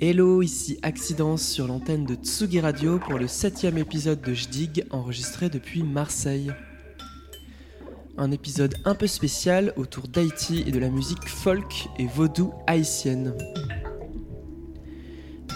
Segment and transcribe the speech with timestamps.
[0.00, 5.50] Hello, ici Accidence sur l'antenne de Tsugi Radio pour le septième épisode de Jdig enregistré
[5.50, 6.52] depuis Marseille.
[8.16, 13.34] Un épisode un peu spécial autour d'Haïti et de la musique folk et vaudou haïtienne.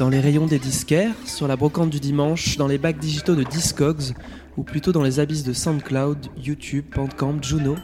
[0.00, 3.44] Dans les rayons des disquaires, sur la brocante du dimanche, dans les bacs digitaux de
[3.44, 4.12] Discogs,
[4.56, 7.76] ou plutôt dans les abysses de SoundCloud, YouTube, Bandcamp, Juno,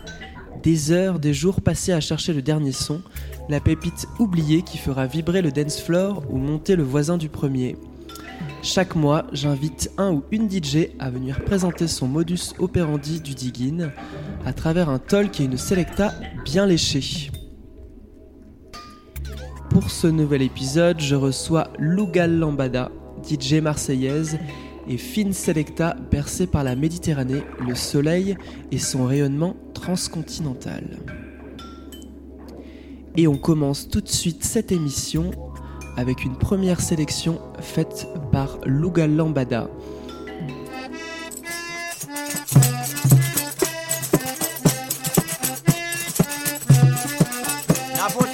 [0.68, 3.00] des heures, des jours passés à chercher le dernier son,
[3.48, 7.74] la pépite oubliée qui fera vibrer le dance floor ou monter le voisin du premier.
[8.62, 13.86] Chaque mois, j'invite un ou une DJ à venir présenter son modus operandi du digging
[14.44, 16.12] à travers un talk et une selecta
[16.44, 17.30] bien léchés.
[19.70, 22.90] Pour ce nouvel épisode, je reçois Lugal Lambada,
[23.26, 24.38] DJ marseillaise
[24.88, 28.36] et fine selecta bercée par la Méditerranée, le soleil
[28.72, 30.98] et son rayonnement transcontinental.
[33.16, 35.30] Et on commence tout de suite cette émission
[35.96, 39.68] avec une première sélection faite par Lugal Lambada.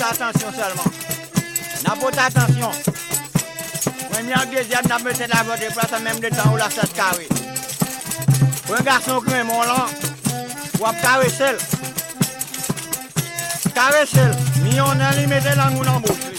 [0.06, 0.84] Attention seulement.
[2.18, 3.23] Attention.
[4.14, 6.68] Mwen mi an dezyen nan mwen se la vote plasa menm de tan ou la
[6.70, 7.26] set kare.
[8.68, 9.88] Mwen gason kwen mon lan,
[10.78, 11.58] wap kare sel.
[13.74, 14.30] Kare sel,
[14.62, 16.38] mi yon nan li mette lan ou nan bouch li.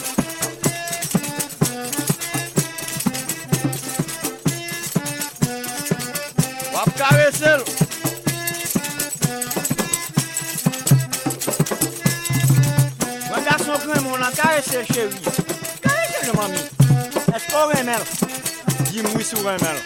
[6.78, 7.68] Wap kare sel.
[13.28, 15.38] Mwen gason kwen mon lan, kare sel chevi.
[15.84, 16.85] Kare sel mami.
[17.36, 18.00] Est-ce remèle?
[18.92, 19.82] Dis-moi sous remèle.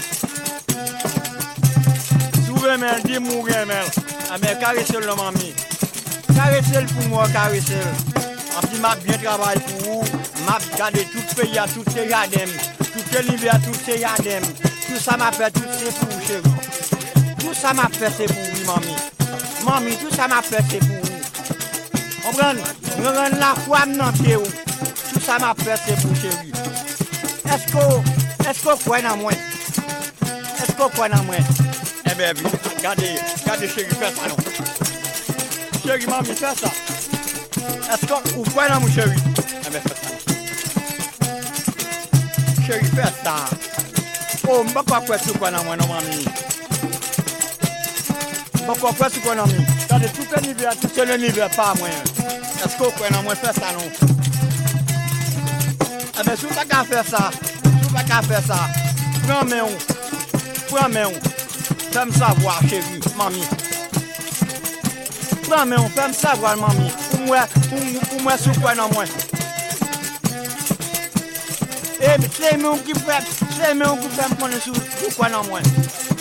[2.46, 3.86] Sous remèle, dis-moi remèle.
[4.32, 5.56] Ah, mais caressez le mamie.
[6.36, 7.74] Caressez pour moi, caressez
[8.56, 10.04] En plus, m'a bien travaillé pour vous.
[10.46, 12.50] M'a gardé tout le pays, à tout ces yadem.
[12.78, 14.44] Tout l'hiver, tout ces yadem.
[14.88, 17.48] Tout ça m'a fait, tout c'est pour vous, vous.
[17.48, 18.96] Tout ça m'a fait, c'est pour vous, mamie.
[19.66, 22.22] Mamie, tout ça m'a fait, c'est pour vous.
[22.22, 22.62] Comprenez?
[22.96, 24.36] Je rends la foi dans pied.
[24.36, 24.44] ou.
[24.44, 26.52] Tout ça m'a fait, c'est pour chérie.
[29.18, 29.32] Moi?
[29.32, 31.36] Est-ce que quoi dans moi?
[32.06, 32.44] Eh bien, oui.
[32.78, 34.38] regardez, regardez chérie, fais ça, non?
[35.84, 36.72] Chérie, mamie, fais ça.
[37.92, 39.20] Est-ce que, ou quoi dans mon chérie?
[39.66, 40.10] Eh bien, fais ça.
[42.66, 43.36] Chérie, fais ça.
[44.48, 46.26] Oh, ne sais pas quoi tu quoi dans moi, non, mamie.
[48.66, 49.56] Pourquoi quoi tu quoi dans moi?
[49.84, 51.90] Regardez, tout le niveau, tout le niveau, pas moi.
[52.64, 53.54] Est-ce que quoi dans moi, fais
[56.20, 57.30] Eh Ebe sou pa ka fè sa,
[57.64, 58.58] sou pa ka fè sa,
[59.24, 59.78] pran men ou,
[60.68, 61.30] pran men ou,
[61.94, 63.46] fèm savwa chèvi, mami.
[65.46, 69.16] Pran men ou, fèm savwa mami, pou mwen, pou mwen sou kwen nan mwen.
[72.02, 75.38] Eh, Ebe, se men ou ki fèm, se men ou ki fèm konen sou kwen
[75.38, 76.19] nan mwen.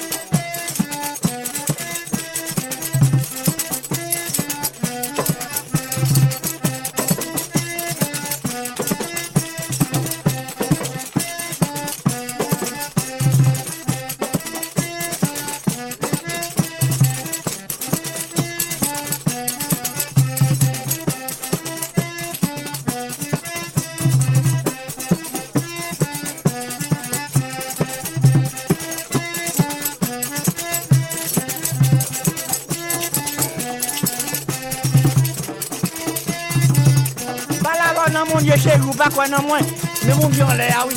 [38.98, 39.64] pa kwa nan mwen,
[40.06, 40.96] mè moun diyon lè a wè.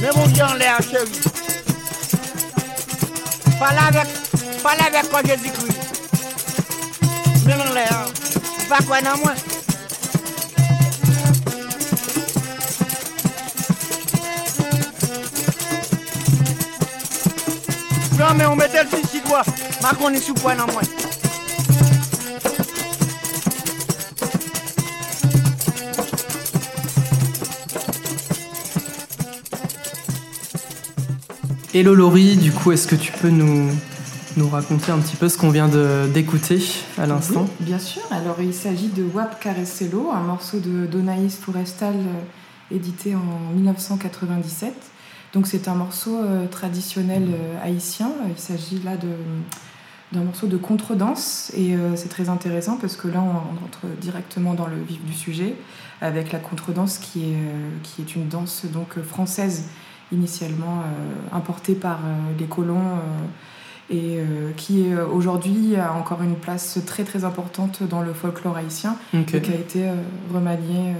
[0.00, 1.16] Mè moun diyon lè a chè wè.
[3.60, 4.14] Pala vek,
[4.62, 5.76] pala vek kwa jè di kwi.
[7.44, 8.00] Mè moun lè a,
[8.70, 9.36] pa kwa nan mwen.
[18.16, 19.44] Mè moun metèl si si dwa,
[19.82, 21.01] ma koni sou kwa nan mwen.
[31.74, 33.70] Hello Laurie, du coup, est-ce que tu peux nous,
[34.36, 35.70] nous raconter un petit peu ce qu'on vient
[36.12, 36.62] d'écouter
[36.98, 41.94] à l'instant Bien sûr, alors il s'agit de Wap Carecelo, un morceau de Donaïs Forestal
[41.94, 44.74] euh, édité en 1997.
[45.32, 48.98] Donc c'est un morceau euh, traditionnel euh, haïtien, il s'agit là
[50.12, 54.66] d'un morceau de contredanse et c'est très intéressant parce que là on, rentre directement dans
[54.66, 55.54] le vif du sujet
[56.02, 57.38] avec la contredanse qui est,
[57.82, 59.64] qui est une danse donc française
[60.12, 60.84] initialement
[61.32, 62.00] importée par
[62.38, 62.98] les colons
[63.92, 68.56] et euh, qui euh, aujourd'hui a encore une place très très importante dans le folklore
[68.56, 69.94] haïtien et qui a été euh,
[70.32, 70.94] remanié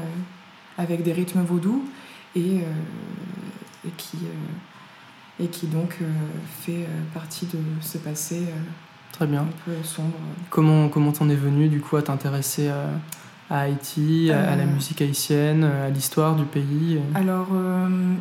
[0.79, 1.85] avec des rythmes vaudous
[2.35, 2.56] et,
[3.87, 4.17] et qui,
[5.38, 5.99] et qui donc
[6.62, 8.47] fait partie de ce passé
[9.12, 9.43] Très bien.
[9.43, 10.17] un peu sombre.
[10.49, 12.87] Comment comment t'en es venu du coup à t'intéresser à,
[13.60, 17.49] Haïti, à, la musique haïtienne, à l'histoire du pays Alors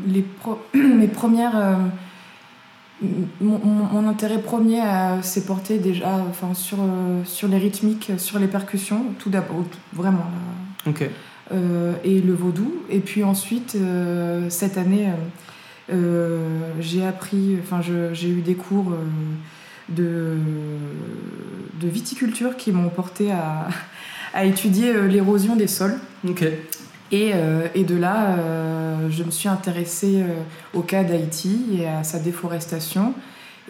[0.07, 0.25] les
[0.73, 1.79] mes premières
[3.39, 4.81] mon, intérêt premier
[5.21, 10.25] s'est porté déjà enfin, sur, euh, sur les rythmiques, sur les percussions, tout d'abord, vraiment.
[11.51, 12.73] Euh, et le vaudou.
[12.89, 15.09] Et puis ensuite, euh, cette année,
[16.79, 18.93] j'ai appris, enfin, j'ai eu des cours
[19.89, 20.37] de,
[21.81, 23.67] de viticulture qui m'ont porté à,
[24.33, 25.99] à étudier l'érosion des sols.
[27.13, 30.43] Euh, et, de là, euh, je me suis intéressée euh,
[30.73, 33.13] au cas d'Haïti et à sa déforestation.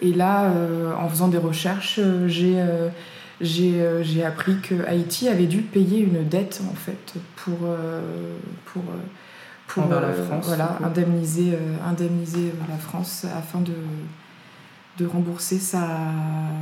[0.00, 0.50] Et là,
[0.98, 2.60] en faisant des recherches, j'ai
[3.40, 7.58] j'ai appris que Haïti avait dû payer une dette en fait pour
[8.64, 8.82] pour
[9.68, 11.56] pour la France, voilà indemniser
[11.86, 13.74] indemniser la France afin de
[14.98, 15.86] de rembourser sa,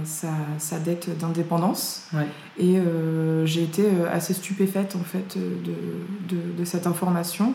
[0.05, 2.09] sa, sa dette d'indépendance.
[2.59, 7.55] Et euh, j'ai été euh, assez stupéfaite en fait de, de, de cette information.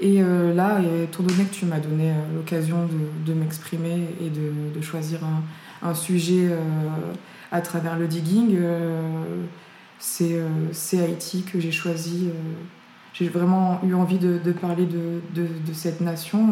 [0.00, 4.78] Et euh, là, étant donné que tu m'as donné l'occasion de, de m'exprimer et de,
[4.78, 6.50] de, choisir un, un sujet
[7.50, 8.58] à travers le digging,
[9.98, 10.38] c'est
[11.00, 12.28] Haïti que j'ai choisi.
[13.14, 16.46] j'ai vraiment eu envie de, parler de, cette nation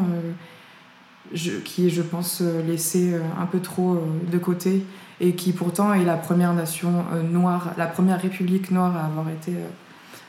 [1.32, 4.00] qui est, je pense, euh, laissée euh, un peu trop euh,
[4.30, 4.84] de côté
[5.20, 9.52] et qui pourtant est la première nation noire, la première république noire à avoir été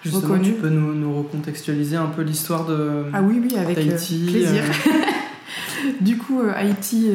[0.04, 0.44] Justement, reconnue.
[0.44, 4.64] Tu peux nous, nous recontextualiser un peu l'histoire de Ah oui, oui, avec plaisir.
[6.02, 7.10] du coup, Haïti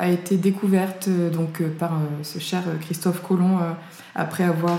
[0.00, 3.58] a été découverte donc, par ce cher Christophe Colomb
[4.14, 4.78] après avoir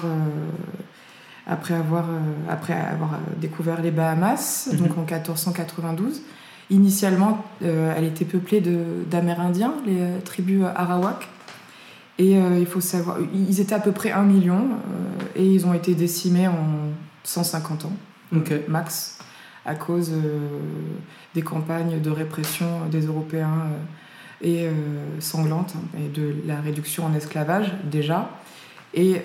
[1.46, 2.06] après avoir,
[2.50, 4.78] après avoir découvert les Bahamas, mhm.
[4.78, 6.22] donc en 1492.
[6.72, 11.28] Initialement, euh, elle était peuplée d'Amérindiens, les euh, tribus Arawak.
[12.18, 14.70] Et euh, il faut savoir, ils étaient à peu près un million
[15.36, 16.94] et ils ont été décimés en
[17.26, 17.94] 150 ans,
[18.70, 19.20] max,
[19.66, 20.14] à cause
[21.36, 23.68] des campagnes de répression des Européens
[24.42, 24.68] et
[25.20, 28.30] sanglantes, hein, et de la réduction en esclavage déjà,
[28.94, 29.22] et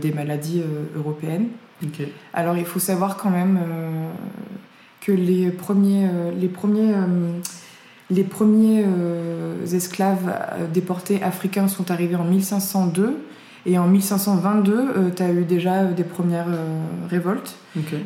[0.00, 0.62] des maladies
[0.94, 1.48] européennes.
[2.34, 3.58] Alors il faut savoir quand même
[5.06, 7.38] que les premiers, euh, les premiers, euh,
[8.10, 10.34] les premiers euh, esclaves
[10.74, 13.16] déportés africains sont arrivés en 1502.
[13.68, 16.46] Et en 1522, tu as eu déjà des premières
[17.10, 17.56] révoltes.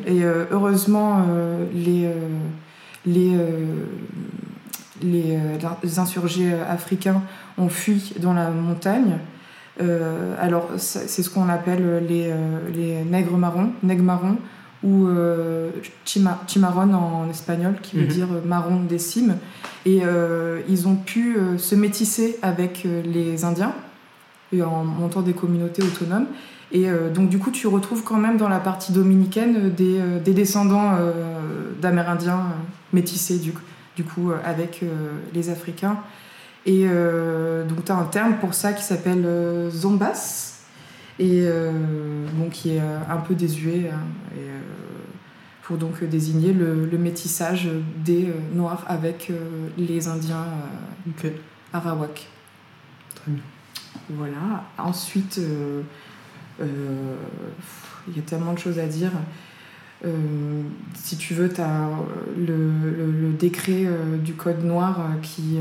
[0.07, 1.23] Et heureusement,
[1.71, 2.09] les,
[3.05, 3.37] les,
[5.03, 7.21] les, insurgés africains
[7.59, 9.19] ont fui dans la montagne.
[10.39, 12.33] alors, c'est ce qu'on appelle les,
[12.73, 14.37] les nègres marrons, nègres marrons
[14.83, 15.69] ou euh,
[16.05, 18.07] chimarrón en espagnol, qui veut mhm.
[18.07, 19.37] dire marron des cimes.
[19.85, 23.73] Et euh, ils ont pu euh, se métisser avec les Indiens
[24.51, 26.27] et en montant des communautés autonomes.
[26.73, 30.91] Et donc du coup, tu retrouves quand même dans la partie dominicaine des, des descendants
[31.81, 32.45] d'Amérindiens
[32.93, 33.53] métissés du,
[33.97, 34.81] du coup avec
[35.33, 35.97] les Africains.
[36.65, 39.25] Et donc tu as un terme pour ça qui s'appelle
[39.69, 40.60] zombas
[41.21, 41.45] et
[42.33, 43.89] bon, qui est un peu désuet.
[43.89, 44.03] Hein,
[44.35, 44.49] et,
[45.71, 50.45] pour donc désigner le, métissage des euh, Noirs avec euh, les Indiens
[51.23, 51.29] euh,
[51.71, 52.27] Arawak.
[53.15, 53.43] Très bien.
[54.09, 54.65] Voilà.
[54.77, 55.39] Ensuite,
[56.59, 56.65] il
[58.15, 59.11] y a tellement de choses à dire.
[60.95, 61.89] si tu veux, tu as
[62.37, 63.85] le, décret
[64.21, 65.57] du Code noir qui,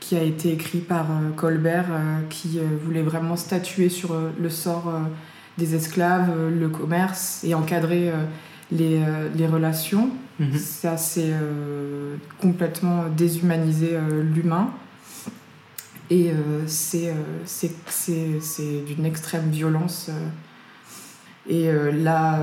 [0.00, 1.90] qui a été écrit par Colbert,
[2.30, 4.92] qui voulait vraiment statuer sur le sort
[5.58, 8.12] des esclaves, le commerce et encadrer
[8.70, 10.10] les, euh, les relations.
[10.38, 10.56] Mhm.
[10.58, 14.70] Ça, c'est euh, complètement déshumanisé euh, l'humain.
[16.10, 16.32] Et
[16.64, 17.12] c'est
[18.86, 20.10] d'une extrême violence.
[21.46, 22.38] Et la,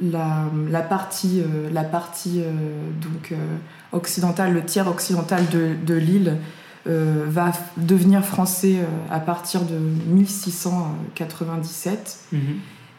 [0.00, 2.42] la, la, partie, la partie
[3.02, 3.34] donc,
[3.92, 6.36] occidentale, le tiers occidental de, de l'île,
[6.86, 8.76] va devenir français
[9.10, 9.76] à partir de
[10.06, 12.18] 1697.
[12.32, 12.40] Mhm.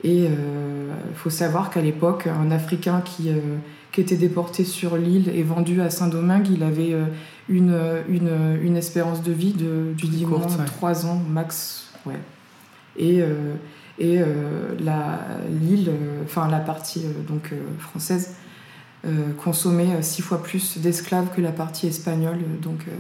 [0.04, 0.30] Et il
[1.16, 3.32] faut savoir qu'à l'époque, un Africain qui,
[3.92, 6.96] qui était déporté sur l'île et vendu à Saint-Domingue, il avait
[7.48, 7.76] une,
[8.08, 11.92] une, une, espérance de vie de, du dimanche, 3 ans max.
[12.06, 12.20] Ouais.
[12.96, 13.24] Et,
[13.98, 14.20] et
[15.64, 15.90] l'île,
[16.26, 18.49] enfin la partie donc, française, euh,
[19.38, 22.92] consommait six fois plus d'esclaves que la partie espagnole, donc euh,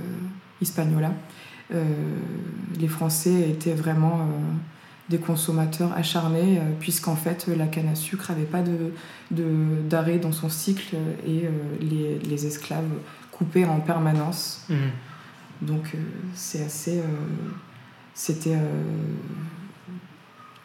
[0.61, 1.11] Hispaniola.
[1.73, 1.83] Euh,
[2.79, 4.27] les Français étaient vraiment
[5.09, 8.63] des consommateurs acharnés, puisqu'en fait la canne à sucre n'avait pas
[9.31, 10.95] d'arrêt de, dans son cycle
[11.27, 11.47] et
[11.81, 12.85] les, les, esclaves
[13.31, 14.65] coupaient en permanence.
[14.69, 14.75] Mmh.
[15.63, 15.95] Donc
[16.35, 17.01] c'est assez.
[18.13, 18.57] C'était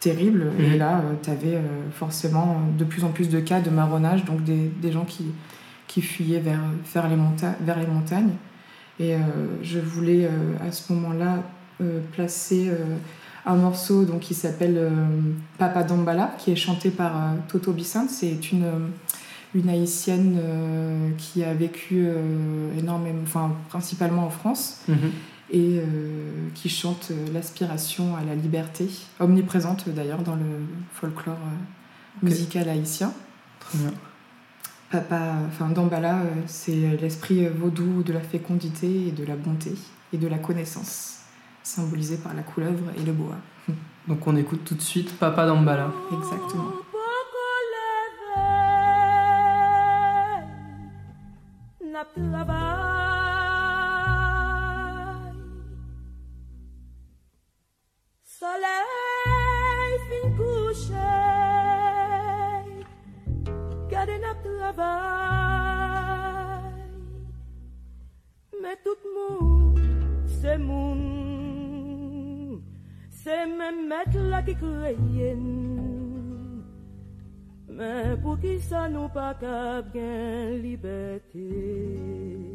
[0.05, 0.51] terrible.
[0.59, 0.77] Et mhm.
[0.77, 4.71] là, tu avais euh, forcément de plus en plus de cas de marronnage, donc des,
[4.81, 5.25] des gens qui,
[5.87, 6.61] qui fuyaient vers,
[6.93, 7.15] vers, les,
[7.61, 8.33] vers les montagnes.
[8.99, 9.19] Et euh,
[9.63, 11.43] je voulais euh, à ce moment-là
[12.13, 12.71] placer
[13.45, 14.79] un morceau donc, qui s'appelle
[15.57, 17.11] Papa Dambala, qui est chanté par
[17.49, 18.07] Toto Bissant.
[18.07, 18.63] C'est une,
[19.53, 20.39] une haïtienne
[21.17, 22.07] qui a vécu
[22.79, 24.83] énormément, enfin, principalement en France.
[24.87, 25.11] Mhm
[25.51, 32.25] et euh, qui chante euh, l'aspiration à la liberté, omniprésente d'ailleurs dans le folklore euh,
[32.25, 33.13] musical haïtien.
[33.59, 33.93] Très bien.
[34.89, 39.73] Papa, enfin Dambala, c'est l'esprit vaudou de la fécondité et de la bonté
[40.13, 41.21] et de la connaissance,
[41.63, 43.37] symbolisé par la couleuvre et le bois.
[44.07, 45.91] Donc on écoute tout de suite Papa Dambala.
[46.13, 46.71] Exactement.
[75.15, 75.45] yen.
[77.75, 82.54] Men pou ki sa nou pa kap gen libetè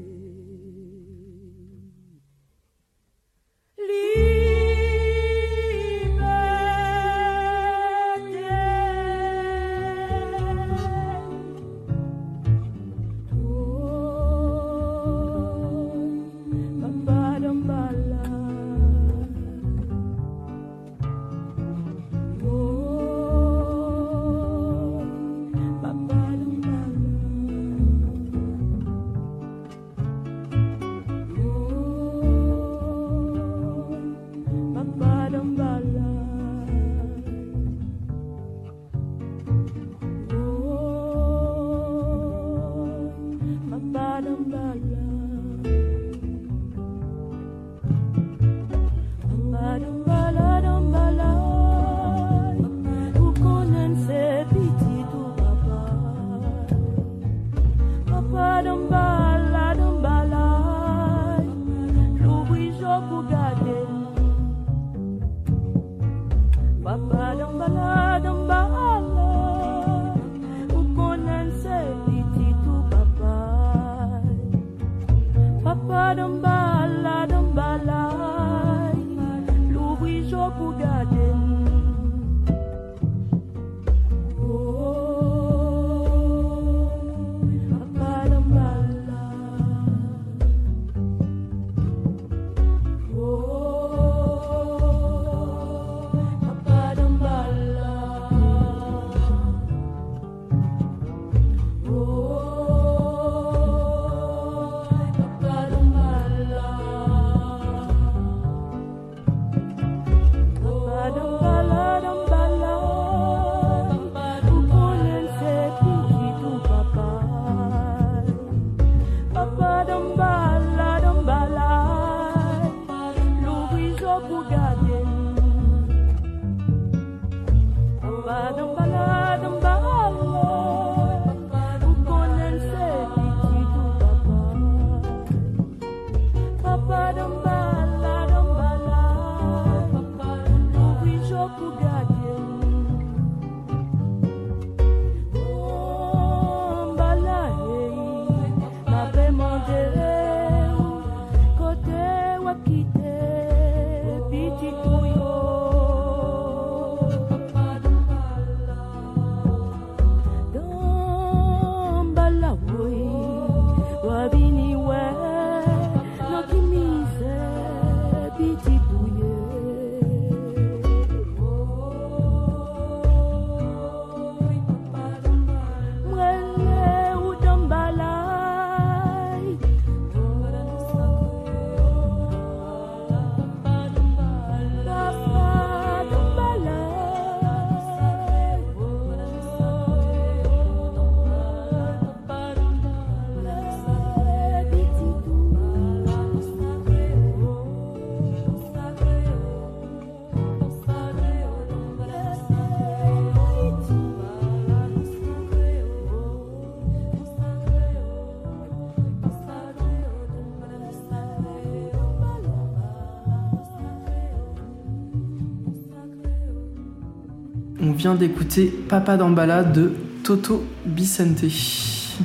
[218.09, 219.92] d'écouter Papa d'Ambala de
[220.25, 221.45] Toto Bicente.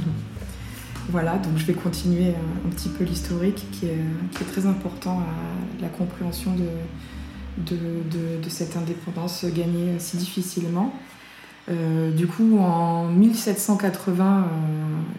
[1.09, 2.29] Voilà, donc je vais continuer
[2.65, 6.55] un, petit peu l'historique qui est, très important à la compréhension
[7.57, 10.93] de, cette indépendance gagnée si difficilement.
[11.69, 14.43] Euh, du coup, en 1780, euh,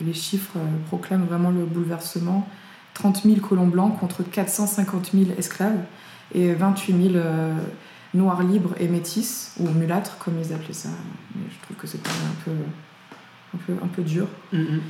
[0.04, 0.56] les chiffres
[0.88, 2.48] proclament vraiment le bouleversement.
[2.94, 5.84] 30 000 colons blancs contre 450 000 esclaves
[6.34, 7.24] et 28 000
[8.16, 10.88] noirs libres et métis, ou mulâtres comme ils appelaient ça.
[11.34, 12.50] Mais je trouve que c'était un peu,
[13.54, 14.26] un, peu, un peu dur.
[14.52, 14.80] Mm-hmm.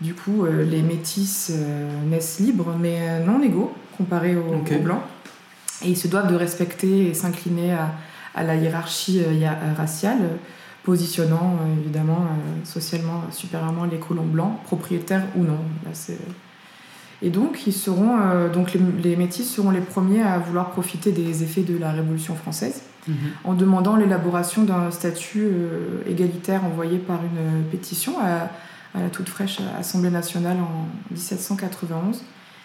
[0.00, 5.02] Du coup, euh, les métis euh, naissent libres, mais euh, non égaux comparés aux, blancs.
[5.84, 9.22] Et ils se doivent de respecter et s'incliner à, la hiérarchie
[9.76, 10.18] raciale,
[10.82, 12.26] positionnant évidemment
[12.64, 15.58] socialement supérieurement les colons blancs, propriétaires ou non.
[17.22, 18.18] Et donc, ils seront,
[18.52, 22.34] donc les, les, métis seront les premiers à vouloir profiter des effets de la Révolution
[22.34, 23.14] française, mm-hmm.
[23.44, 25.48] en demandant l'élaboration d'un statut
[26.06, 28.50] égalitaire envoyé par une pétition à
[28.94, 32.22] à la toute fraîche Assemblée nationale en 1791,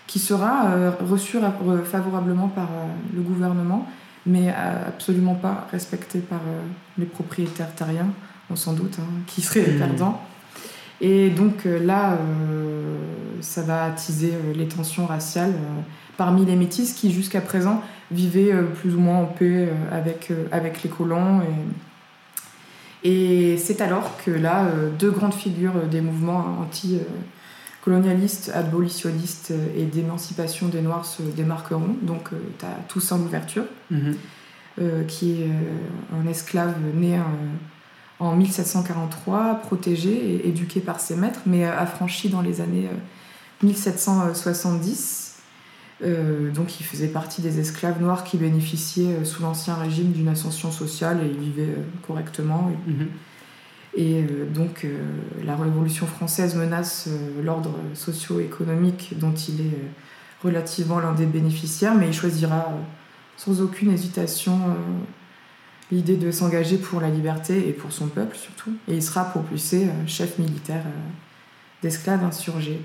[0.08, 1.38] qui sera euh, reçue
[1.86, 3.88] favorablement par euh, le gouvernement,
[4.26, 6.42] mais euh, absolument pas respectée par
[6.98, 8.10] les propriétaires terriens,
[8.52, 9.80] on s'en doute, hein, qui seraient les mmh.
[9.80, 10.22] perdants.
[11.02, 12.18] Et donc là,
[13.42, 15.54] ça va attiser les tensions raciales
[16.18, 17.82] parmi les métis qui jusqu'à présent
[18.12, 21.42] vivaient plus ou moins en paix avec, avec les colons.
[21.42, 21.46] Et,
[23.04, 30.68] et c'est alors que là, euh, deux grandes figures des mouvements anti-colonialistes, abolitionnistes et d'émancipation
[30.68, 31.96] des Noirs se démarqueront.
[32.02, 34.16] Donc, euh, tu as Toussaint Louverture, mhm.
[34.82, 35.50] euh, qui est
[36.14, 37.18] un esclave né
[38.20, 42.90] en 1743, protégé et éduqué par ses maîtres, mais affranchi dans les années
[43.64, 45.30] 1770
[46.02, 50.30] euh, donc il faisait partie des esclaves noirs qui bénéficiaient euh, sous l'ancien régime d'une
[50.30, 52.72] ascension sociale et ils vivaient euh, correctement.
[53.96, 54.54] Et mhm.
[54.54, 54.86] donc
[55.44, 57.10] la Révolution française menace
[57.44, 59.82] l'ordre socio-économique dont il est
[60.44, 62.72] relativement l'un des bénéficiaires, mais il choisira
[63.36, 64.60] sans aucune hésitation
[65.92, 68.72] l'idée de s'engager pour la liberté et pour son peuple surtout.
[68.88, 70.84] Et il sera propulsé chef militaire
[71.82, 72.82] d'esclaves insurgés.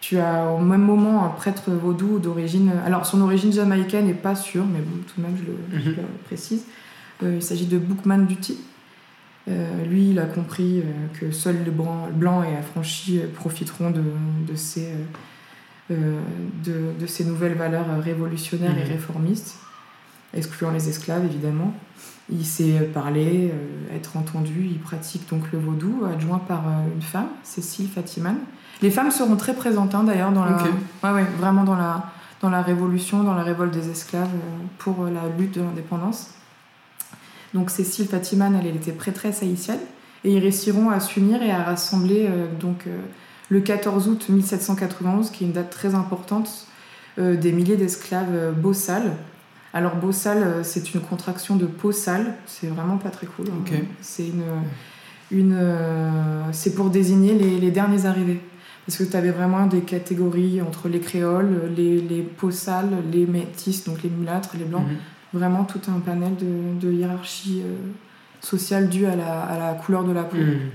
[0.00, 2.72] Tu as au même moment un prêtre vaudou d'origine.
[2.86, 6.06] Alors, son origine jamaïcaine n'est pas sûre, mais bon, tout de même, je le, mhm.
[6.24, 6.64] précise.
[7.22, 8.58] Euh, il s'agit de Bookman Duty.
[9.48, 10.82] Euh, lui, il a compris euh,
[11.18, 14.02] que seuls les blancs et affranchis profiteront de,
[14.46, 14.92] de, ces,
[15.90, 18.92] de, ces nouvelles valeurs révolutionnaires et mhm.
[18.92, 19.56] réformistes,
[20.34, 21.72] excluant les esclaves, évidemment.
[22.30, 23.50] Il sait parler,
[23.94, 26.62] être entendu, il pratique donc le vaudou, adjoint par
[26.94, 28.36] une femme, Cécile Fatiman.
[28.82, 32.04] Les femmes seront très présentes hein, d'ailleurs dans la, ouais, ouais, vraiment dans la,
[32.40, 36.30] dans la révolution, dans la révolte des esclaves euh, pour euh, la lutte de l'indépendance.
[37.54, 39.80] Donc Cécile Fatiman, elle, était prêtresse haïtienne
[40.24, 42.86] et ils réussiront à s'unir et à rassembler euh, donc
[43.48, 46.66] le 14 août 1791, qui est une date très importante,
[47.16, 49.16] des milliers d'esclaves bossales.
[49.78, 53.46] Alors bossal, c'est une contraction de peau sale, c'est vraiment pas très cool.
[53.48, 53.76] Hein.
[54.00, 54.42] C'est une,
[55.30, 55.56] une
[56.50, 58.40] c'est pour désigner les, les derniers arrivés.
[58.88, 63.26] Parce que tu avais vraiment des catégories entre les créoles, les, les peaux sales, les
[63.26, 64.86] métis, donc les mulâtres, les blancs.
[64.86, 64.96] Mhm.
[65.38, 67.76] Vraiment tout un panel de, de hiérarchie euh,
[68.40, 70.38] sociale due à la, à la, couleur de la peau.
[70.38, 70.70] Mhm.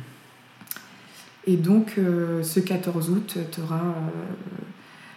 [1.48, 4.62] Et donc, euh, ce 14 août, tu auras euh,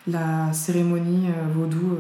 [0.07, 1.99] la cérémonie vaudou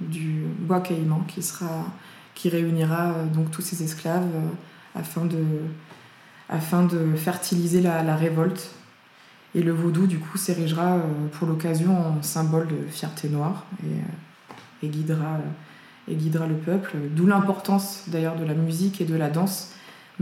[0.00, 1.86] du bois caïman qui, sera,
[2.34, 4.28] qui réunira donc tous ces esclaves
[4.94, 5.44] afin, de,
[6.48, 8.70] afin de fertiliser la, révolte
[9.54, 11.00] et le vaudou, du coup, s'érigera euh,
[11.32, 16.54] pour l'occasion en symbole de fierté noire et, euh, et, guidera, euh, et guidera le
[16.54, 16.96] peuple.
[17.10, 19.72] D'où l'importance d'ailleurs de la musique et de la danse,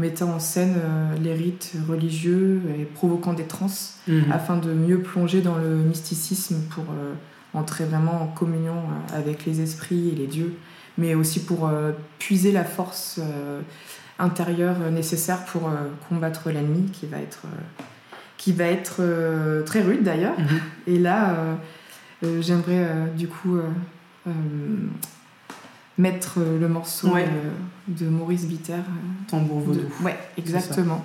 [0.00, 0.74] mettant en scène
[1.22, 4.32] les rites religieux et provoquant des transes mhm.
[4.32, 6.84] afin de mieux plonger dans le mysticisme pour
[7.54, 8.76] entrer vraiment en communion
[9.14, 10.54] avec les esprits et les dieux,
[10.98, 11.70] mais aussi pour
[12.18, 13.20] puiser la force
[14.18, 15.70] intérieure nécessaire pour
[16.08, 17.46] combattre l'ennemi qui va être
[18.40, 20.38] qui va être euh, très rude d'ailleurs.
[20.38, 20.60] Mhm.
[20.86, 21.54] Et là, euh,
[22.24, 23.58] euh, j'aimerais du coup
[26.00, 27.10] mettre le morceau
[27.88, 28.74] de Maurice Bitter.
[29.28, 29.80] Tambour vaudou.
[30.02, 31.04] Ouais, exactement.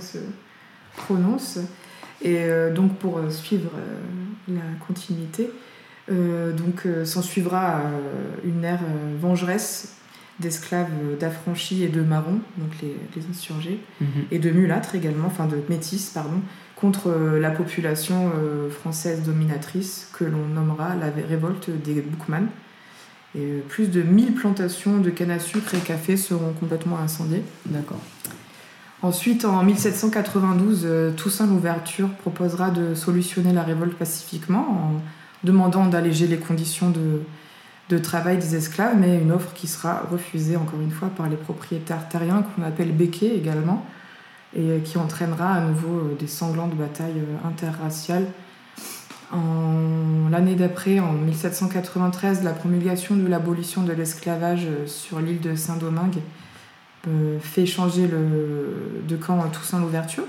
[0.00, 0.18] Ça se
[0.96, 1.58] prononce.
[2.22, 5.50] Et euh, donc pour euh, suivre euh, la continuité,
[6.10, 7.82] donc s'en suivra
[8.42, 8.80] une ère
[9.20, 9.92] vengeresse
[10.40, 10.88] d'esclaves,
[11.20, 14.06] d'affranchis et de marrons, donc les, les insurgés, Mhm.
[14.30, 16.40] et de mulâtres également, enfin de métis, pardon,
[16.76, 18.32] contre la population
[18.70, 22.46] française dominatrice que l'on nommera la révolte des Boukman.
[23.34, 27.42] Et plus de 1000 plantations de canne à sucre et café seront complètement incendiées.
[27.66, 28.00] D'accord.
[29.00, 36.26] Ensuite, en 1792, euh, Toussaint Louverture proposera de solutionner la révolte pacifiquement en demandant d'alléger
[36.26, 41.08] les conditions de, travail des esclaves, mais une offre qui sera refusée encore une fois
[41.16, 43.86] par les propriétaires terriens qu'on appelle béquets également,
[44.56, 48.26] et euh, qui entraînera à nouveau euh, des sanglantes batailles interraciales.
[50.30, 56.20] L'année d'après, en 1793, la promulgation de l'abolition de l'esclavage sur l'île de Saint-Domingue
[57.40, 60.24] fait changer le, de camp à Toussaint Louverture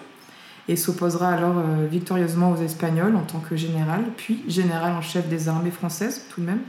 [0.68, 5.28] et s'opposera alors euh, victorieusement aux Espagnols en tant que général, puis général en chef
[5.28, 6.60] des armées françaises tout de même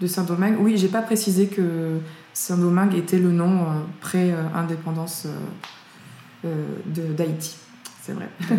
[0.00, 0.56] de Saint-Domingue.
[0.60, 1.98] Oui, j'ai pas précisé que
[2.32, 3.64] Saint-Domingue était le nom euh,
[4.00, 7.56] pré-indépendance euh, euh, de- d'Haïti.
[8.02, 8.28] C'est vrai.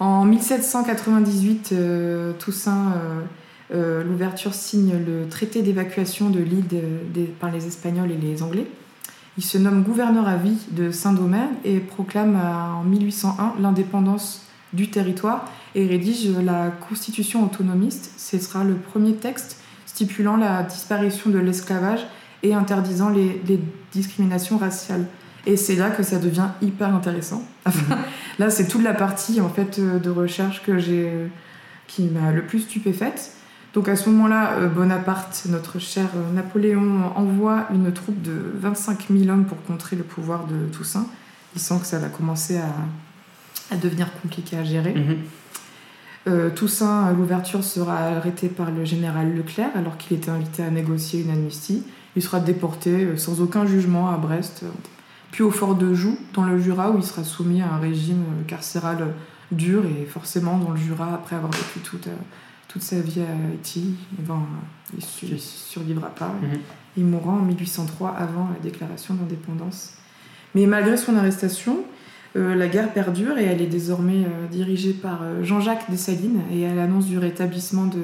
[0.00, 3.20] en 1798, euh, Toussaint euh,
[3.74, 6.64] euh, Louverture signe le traité d'évacuation de l'île
[7.40, 8.66] par les Espagnols et les Anglais.
[9.38, 14.42] Il se nomme gouverneur à vie de Saint-Domingue et proclame euh, en 1801 l'indépendance
[14.74, 18.12] du territoire et rédige la constitution autonomiste.
[18.18, 22.00] Ce sera le premier texte stipulant la disparition de l'esclavage
[22.42, 23.40] et interdisant les,
[23.92, 25.06] discriminations raciales.
[25.46, 27.42] Et c'est là que ça devient hyper intéressant.
[28.38, 31.10] Là, c'est toute la partie en fait euh, de recherche que j'ai,
[31.86, 33.32] qui m'a le plus stupéfaite.
[33.74, 39.30] Donc à ce moment-là, euh, Bonaparte, notre cher Napoléon, envoie une troupe de 25 000
[39.30, 41.06] hommes pour contrer le pouvoir de Toussaint.
[41.54, 42.68] Il sent que ça va commencer à,
[43.72, 44.94] à devenir compliqué à gérer.
[44.94, 45.16] Mhm.
[46.28, 50.70] Euh, Toussaint, à l'ouverture, sera arrêté par le général Leclerc alors qu'il était invité à
[50.70, 51.82] négocier une amnistie.
[52.14, 54.64] Il sera déporté euh, sans aucun jugement à Brest,
[55.32, 58.24] puis au fort de Joux, dans le Jura, où il sera soumis à un régime
[58.46, 59.08] carcéral
[59.50, 62.16] dur et forcément dans le Jura, après avoir vécu toute, euh,
[62.72, 64.40] toute sa vie à Haïti, eh ben,
[64.96, 66.34] il il survivra pas.
[66.40, 66.58] Mhm.
[66.96, 69.94] Il mourra en 1803 avant la déclaration d'indépendance.
[70.54, 71.84] Mais malgré son arrestation,
[72.36, 76.66] euh, la guerre perdure et elle est désormais euh, dirigée par euh, Jean-Jacques Dessalines et
[76.66, 78.00] à l'annonce du rétablissement de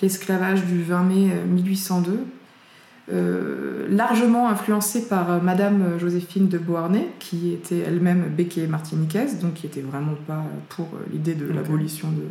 [0.00, 2.20] l'esclavage du 20 mai euh, 1802,
[3.10, 9.66] euh, largement influencée par Madame Joséphine de Beauharnais, qui était elle-même béquée martiniquaise, donc qui
[9.66, 12.24] était vraiment pas pour l'idée de l'abolition de,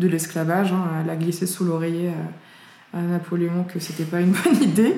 [0.00, 0.72] de l'esclavage.
[0.72, 1.02] hein.
[1.04, 2.10] Elle a glissé sous l'oreiller
[2.92, 4.96] à, à Napoléon que c'était pas une bonne idée.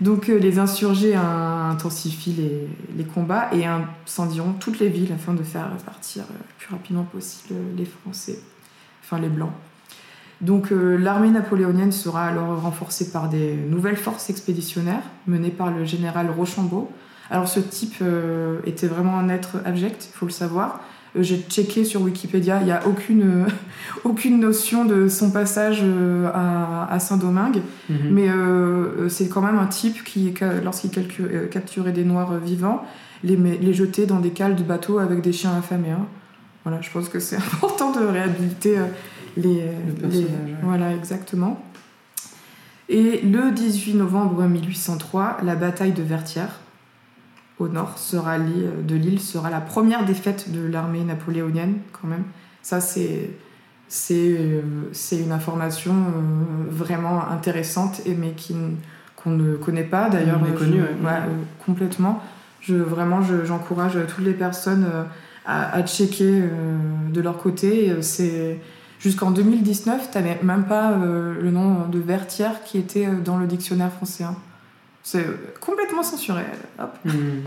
[0.00, 5.34] Donc euh, les insurgés hein, intensifient les, les combats et incendieront toutes les villes afin
[5.34, 8.38] de faire partir euh, le plus rapidement possible les Français,
[9.02, 9.52] enfin les Blancs.
[10.40, 15.84] Donc euh, l'armée napoléonienne sera alors renforcée par des nouvelles forces expéditionnaires menées par le
[15.84, 16.90] général Rochambeau.
[17.30, 20.80] Alors ce type euh, était vraiment un être abject, il faut le savoir.
[21.16, 23.46] Euh, J'ai checké sur Wikipédia, il n'y a aucune, euh,
[24.04, 27.60] aucune notion de son passage euh, à, à Saint-Domingue.
[27.88, 27.96] Mhm.
[28.10, 30.90] Mais euh, c'est quand même un type qui, lorsqu'il
[31.50, 32.84] capturait des noirs vivants,
[33.22, 35.90] les, les jetait dans des cales de bateaux avec des chiens affamés.
[35.90, 36.06] hein.
[36.64, 38.76] Voilà, je pense que c'est important de réhabiliter
[39.36, 39.62] les,
[40.02, 40.26] Le les-.
[40.62, 41.62] Voilà, exactement.
[42.88, 46.60] Et le 18 novembre 1803, la bataille de Vertières,
[47.58, 52.24] au nord sera li- de l'île, sera la première défaite de l'armée napoléonienne, quand même.
[52.62, 53.30] Ça, c'est
[53.88, 54.62] c'est euh,
[54.92, 58.34] c'est une information euh, vraiment intéressante et mais
[59.22, 61.10] qu'on ne connaît pas d'ailleurs Méconnue, je- ouais.
[61.10, 62.20] ouais, euh, complètement
[62.60, 65.04] je vraiment je- j'encourage toutes les personnes euh,
[65.44, 66.48] à, à checker euh,
[67.12, 68.58] de leur côté Euh, c'est
[68.98, 73.46] jusqu'en 2019 t'avais même pas euh, le nom de Vertière qui était euh, dans le
[73.46, 74.34] dictionnaire français hein.
[75.06, 75.24] C'est
[75.60, 76.42] complètement censuré
[76.80, 77.42] hop Mhm.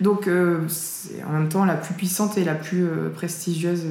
[0.00, 3.84] donc, euh, c'est en même temps la plus puissante et la plus euh, prestigieuse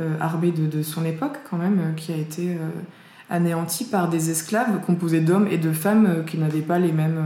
[0.00, 2.56] euh, armée de, de son époque, quand même, qui a été
[3.28, 7.22] anéantie par des esclaves composés d'hommes et de femmes qui n'avaient pas les mêmes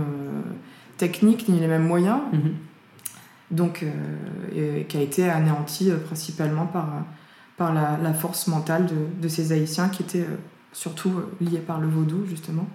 [0.98, 2.52] techniques ni les mêmes moyens, Mhm.
[3.52, 3.84] donc,
[4.54, 6.88] et qui a été anéantie principalement par,
[7.56, 10.26] par la, la force mentale de, de ces Haïtiens qui étaient
[10.72, 12.66] surtout liés par le vaudou, justement.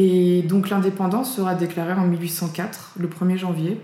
[0.00, 3.80] Et donc l'indépendance sera déclarée en 1804, le 1er janvier,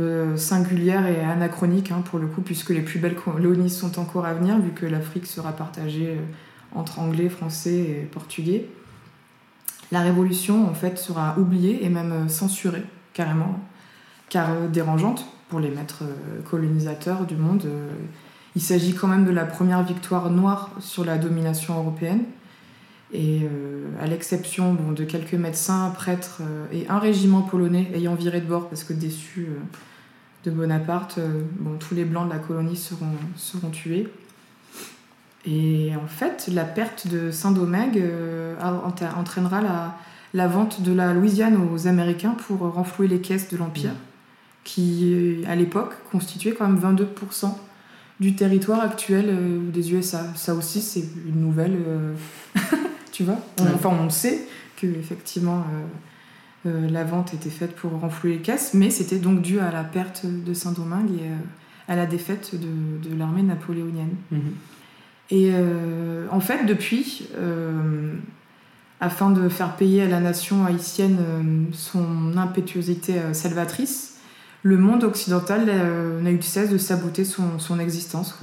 [0.00, 4.24] euh, singulière et anachronique hein, pour le coup, puisque les plus belles colonies sont encore
[4.24, 6.22] à venir, vu que l'Afrique sera partagée euh,
[6.74, 8.66] entre anglais, français et portugais.
[9.90, 13.60] La révolution, en fait, sera oubliée et même euh, censurée, carrément,
[14.30, 16.04] car dérangeante pour les maîtres
[16.48, 17.68] colonisateurs du monde.
[18.56, 22.24] Il s'agit quand même de la première victoire noire sur la domination européenne.
[23.12, 23.42] Et
[24.00, 26.40] à l'exception bon, de quelques médecins, prêtres
[26.72, 29.48] et un régiment polonais ayant viré de bord parce que déçus
[30.44, 31.20] de Bonaparte,
[31.60, 34.08] bon, tous les blancs de la colonie seront, seront tués.
[35.44, 38.54] Et en fait, la perte de Saint-Domingue euh,
[39.16, 39.60] entraînera
[40.32, 43.94] la, vente de la Louisiane aux Américains pour renflouer les caisses de l'Empire,
[44.62, 47.54] qui, à l'époque, constituait quand même 22%
[48.20, 50.26] du territoire actuel euh, des USA.
[50.36, 51.76] Ça aussi, c'est une nouvelle.
[53.30, 55.64] Euh, tu vois Enfin, on sait que, effectivement.
[56.64, 60.24] la vente était faite pour renflouer les caisses, mais c'était donc dû à la perte
[60.24, 64.14] de Saint-Domingue et à la défaite de, de l'armée napoléonienne.
[64.30, 64.38] Mmh.
[65.32, 68.12] Et euh, en fait, depuis, euh,
[69.00, 74.18] afin de faire payer à la nation haïtienne euh, son impétuosité salvatrice,
[74.62, 75.66] le monde occidental
[76.22, 78.38] n'a eu de cesse de saboter son, son existence.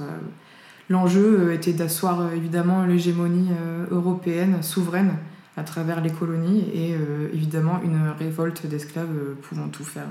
[0.90, 3.48] L'enjeu était d'asseoir évidemment l'hégémonie
[3.90, 5.14] européenne souveraine
[5.56, 6.96] à travers les colonies et
[7.32, 10.08] évidemment une révolte d'esclaves pouvant tout faire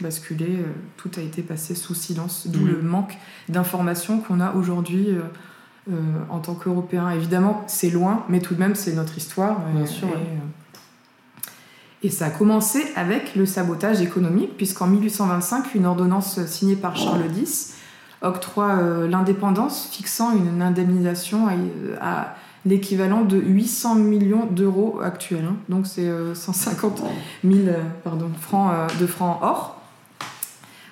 [0.00, 0.64] basculer.
[0.96, 2.68] tout a été passé sous silence, d'où mmh.
[2.68, 3.16] le manque
[3.48, 5.16] d'informations qu'on a aujourd'hui
[5.90, 5.94] euh,
[6.30, 7.10] en tant qu'Européens.
[7.10, 9.62] Évidemment, c'est loin, mais tout de même, c'est notre histoire.
[9.74, 10.06] Bien sûr.
[10.06, 11.46] Euh,
[12.04, 17.24] et, ça a commencé avec le sabotage économique, puisqu'en 1825, une ordonnance signée par Charles
[17.36, 17.74] X
[18.22, 21.48] octroie euh, l'indépendance, fixant une indemnisation
[22.00, 25.44] à, l'équivalent de 800 millions d'euros actuels.
[25.44, 25.56] Hein.
[25.68, 27.02] Donc c'est 150
[27.42, 27.58] 000
[28.04, 29.82] pardon, francs, de francs or.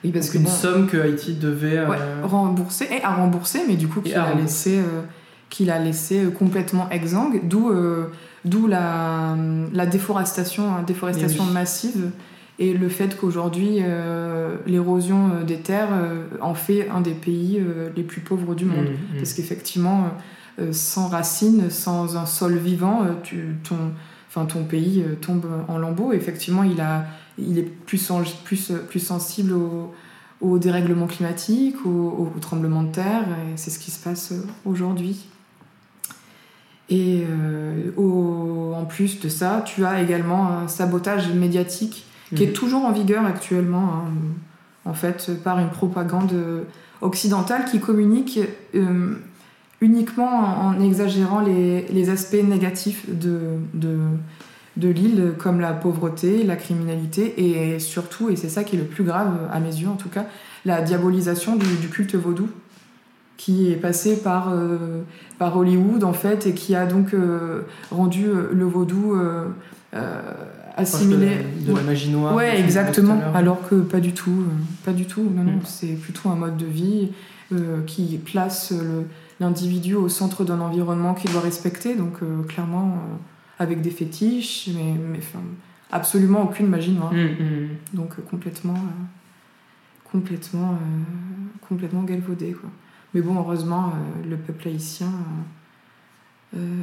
[0.04, 1.86] Oui, parce qu'une somme que Haïti devait euh,
[2.22, 5.02] rembourser et à rembourser, mais du coup qu'il a, laissé, euh,
[5.50, 7.70] qu'il a laissé euh, complètement exsangue, d'où
[8.46, 9.36] d'où la,
[9.74, 12.10] la déforestation, hein, déforestation massive
[12.60, 13.80] et le fait qu'aujourd'hui
[14.66, 15.88] l'érosion des terres
[16.40, 17.60] en fait un des pays
[17.96, 19.16] les plus pauvres du monde, mmh, mmh.
[19.16, 20.10] parce qu'effectivement
[20.70, 23.76] sans racines, sans un sol vivant, tu, ton,
[24.28, 26.12] enfin ton pays tombe en lambeaux.
[26.12, 27.06] Effectivement, il a
[27.38, 28.12] il est plus,
[28.44, 29.92] plus, plus sensible au,
[30.40, 34.32] au dérèglement climatique, au, tremblement de terre, et c'est ce qui se passe
[34.64, 35.26] aujourd'hui.
[36.88, 42.52] Et euh, en plus de ça, tu as également un sabotage médiatique qui est mhm.
[42.52, 44.12] toujours en vigueur actuellement, hein,
[44.84, 46.32] en fait, par une propagande
[47.00, 48.40] occidentale qui communique
[48.74, 49.14] euh,
[49.80, 53.98] uniquement en, exagérant les, les, aspects négatifs de, de
[54.76, 58.84] de l'île comme la pauvreté, la criminalité et surtout, et c'est ça qui est le
[58.84, 60.26] plus grave à mes yeux en tout cas,
[60.64, 62.48] la diabolisation du, culte vaudou
[63.36, 65.02] qui est passé par, euh,
[65.38, 69.18] par Hollywood en fait et qui a donc euh, rendu le vaudou
[70.76, 72.34] assimilé de, la magie noire.
[72.34, 73.18] Ouais, exactement.
[73.34, 74.44] Alors que pas du tout,
[74.84, 75.22] pas du tout.
[75.22, 75.64] Non, non, mm.
[75.64, 77.10] c'est plutôt un mode de vie
[77.86, 78.72] qui place
[79.40, 81.96] l'individu au centre d'un environnement qu'il doit respecter.
[81.96, 82.98] Donc clairement
[83.58, 85.20] avec des fétiches, mais, mais
[85.92, 87.12] absolument aucune magie noire.
[87.12, 87.68] Mm, mm.
[87.94, 92.52] Donc euh, complètement, euh, complètement, euh, complètement galvaudé.
[92.52, 92.70] Quoi.
[93.14, 93.92] Mais bon, heureusement,
[94.28, 95.10] le peuple haïtien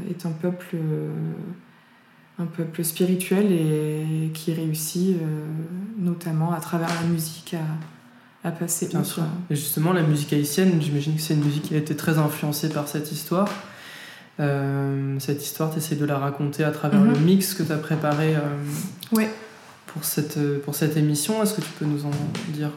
[0.10, 0.76] est un peuple,
[2.40, 5.18] un peuple spirituel et qui réussit
[5.98, 8.88] notamment à travers la musique à, à passer.
[8.88, 9.24] Bien sûr.
[9.50, 12.70] Et justement, la musique haïtienne, j'imagine que c'est une musique qui a été très influencée
[12.70, 13.50] par cette histoire.
[14.40, 17.24] Euh, cette histoire, tu essaies de la raconter à travers le mhm.
[17.24, 19.26] mix que tu as préparé euh,
[19.88, 21.42] pour, cette, euh, pour cette émission.
[21.42, 22.12] Est-ce que tu peux nous en
[22.50, 22.72] dire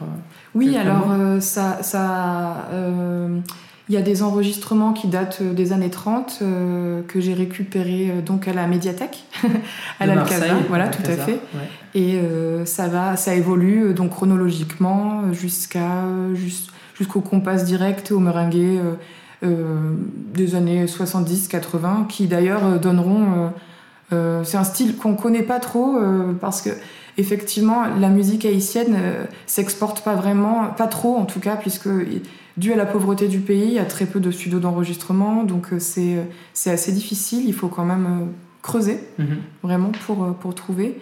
[0.55, 1.07] Oui, alors
[1.41, 1.83] ça.
[1.83, 2.67] ça
[3.89, 6.39] il y a des enregistrements qui datent des années 30
[7.07, 9.25] que j'ai récupérés donc à la médiathèque,
[9.99, 11.39] à l'Alcazar, voilà, tout à fait.
[11.95, 12.19] Et
[12.65, 16.05] ça va, ça évolue donc chronologiquement jusqu'à
[16.95, 18.79] jusqu'au compas direct, au meringue
[19.43, 19.95] euh,
[20.35, 23.51] des années 70-80, qui d'ailleurs euh, donneront...
[24.13, 25.97] Euh, c'est un style qu'on connaît pas trop
[26.41, 26.69] parce que
[27.17, 28.97] effectivement la musique haïtienne
[29.45, 31.87] s'exporte pas vraiment, pas trop en tout cas, puisque
[32.61, 35.67] dû à la pauvreté du pays, il y a très peu de studios d'enregistrement, donc
[35.79, 36.17] c'est
[36.53, 37.43] c'est assez difficile.
[37.45, 38.29] Il faut quand même
[38.61, 39.37] creuser mhm.
[39.63, 40.97] vraiment pour pour trouver.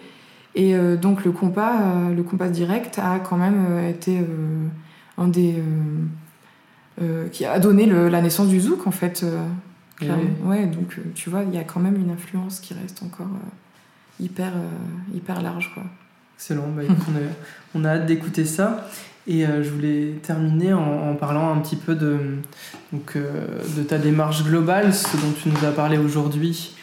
[0.56, 4.18] Et donc le compas, le compas direct a quand même été
[5.16, 5.54] un des
[7.00, 9.22] euh, qui a donné la naissance du zouk en fait.
[9.24, 9.46] Euh,
[10.42, 13.28] ouais, donc euh, tu vois, il y a quand même une influence qui reste encore
[14.18, 14.52] hyper,
[15.14, 15.72] hyper large.
[15.72, 15.84] Quoi.
[16.36, 16.82] Excellent, bah,
[17.74, 18.86] on, a, hâte d'écouter ça.
[19.26, 22.16] Et je voulais terminer en, parlant un petit peu de,
[22.92, 26.74] donc, de ta démarche globale, ce dont tu nous as parlé aujourd'hui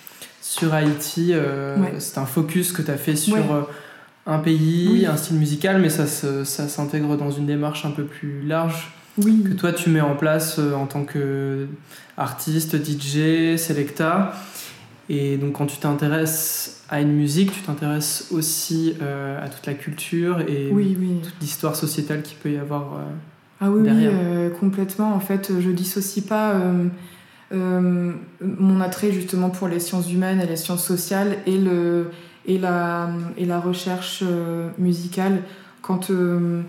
[0.41, 1.34] sur Haïti.
[1.97, 3.67] C'est un focus que tu as fait sur
[4.28, 8.43] un pays, un style musical, mais ça, ça s'intègre dans une démarche un peu plus
[8.45, 9.43] large oui.
[9.43, 11.67] que toi tu mets en place euh, en tant que
[12.17, 14.34] artiste, DJ, selecta.
[15.10, 19.73] Et donc quand tu t'intéresses à une musique, tu t'intéresses aussi euh, à toute la
[19.73, 22.93] culture et toute l'histoire sociétale qu'il peut y avoir.
[22.93, 23.04] Euh,
[23.60, 24.12] ah oui, derrière.
[24.12, 25.13] oui complètement.
[25.13, 26.62] En fait, je dissocie pas
[27.52, 32.12] mon attrait justement pour les sciences humaines et les sciences sociales et le
[32.47, 35.43] et la, et la recherche euh, musicale.
[35.82, 36.62] Quand, euh,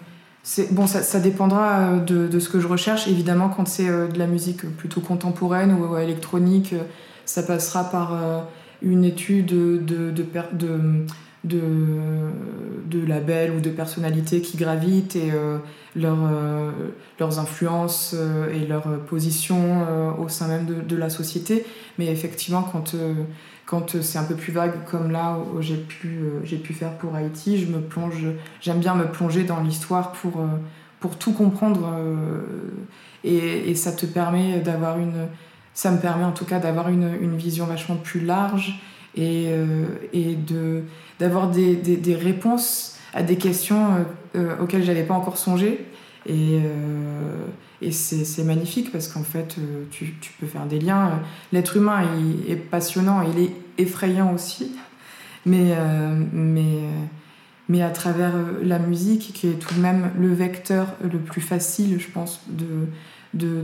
[0.72, 3.06] bon, ça, ça, dépendra euh, de, de, ce que je recherche.
[3.08, 6.74] Évidemment, quand c'est de la musique plutôt contemporaine ou électronique,
[7.24, 8.18] ça passera par
[8.82, 11.04] une étude de, de, de,
[11.44, 11.60] de,
[12.86, 15.32] de labels ou de personnalités qui gravitent et
[15.96, 16.18] leur,
[17.18, 18.14] leurs influences
[18.52, 19.86] et leur position
[20.18, 21.64] au sein même de, la société.
[21.98, 22.94] Mais effectivement, quand
[23.68, 26.72] quand euh, c'est un peu plus vague comme là où j'ai pu, euh, j'ai pu
[26.72, 28.24] faire pour Haïti, je me plonge,
[28.60, 30.46] j'aime bien me plonger dans l'histoire pour, euh,
[31.00, 31.92] pour tout comprendre
[33.24, 35.28] et, et, ça te permet d'avoir une,
[35.78, 38.80] ça me permet en tout cas d'avoir une, une vision vachement plus large
[39.16, 39.46] et,
[40.12, 40.82] et de,
[41.20, 44.04] d'avoir des, des, réponses à des questions
[44.60, 45.86] auxquelles j'avais pas encore songé
[46.26, 46.60] et,
[47.80, 51.20] et c'est magnifique parce qu'en fait, euh, tu, tu, peux faire des liens.
[51.52, 54.72] L'être humain il est passionnant, il est effrayant aussi.
[55.46, 56.80] Mais, euh, mais,
[57.68, 62.00] mais à travers la musique, qui est tout de même le vecteur le plus facile,
[62.00, 62.88] je pense, de,
[63.34, 63.62] de,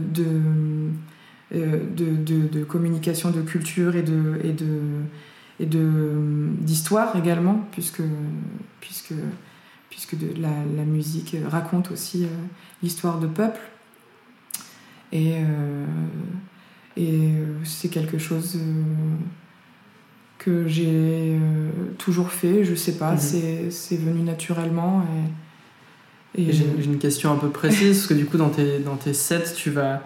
[1.55, 4.41] euh, de, de communication, de culture et de.
[4.45, 4.67] Et de
[5.61, 8.03] et d'histoire également, puisque,
[8.81, 9.15] puisque,
[9.89, 12.27] puisque de, la, la, musique raconte aussi
[12.83, 13.61] l'histoire de peuple.
[15.13, 15.87] Et, euh,
[16.97, 17.31] et
[17.65, 18.83] c'est quelque chose euh,
[20.39, 23.71] que j'ai euh, toujours fait, je sais pas, mhm.
[23.71, 25.05] c'est venu naturellement.
[26.37, 29.15] Et, J'ai une question un peu précise, parce que du coup, dans tes, dans tes
[29.15, 30.03] sets, tu vas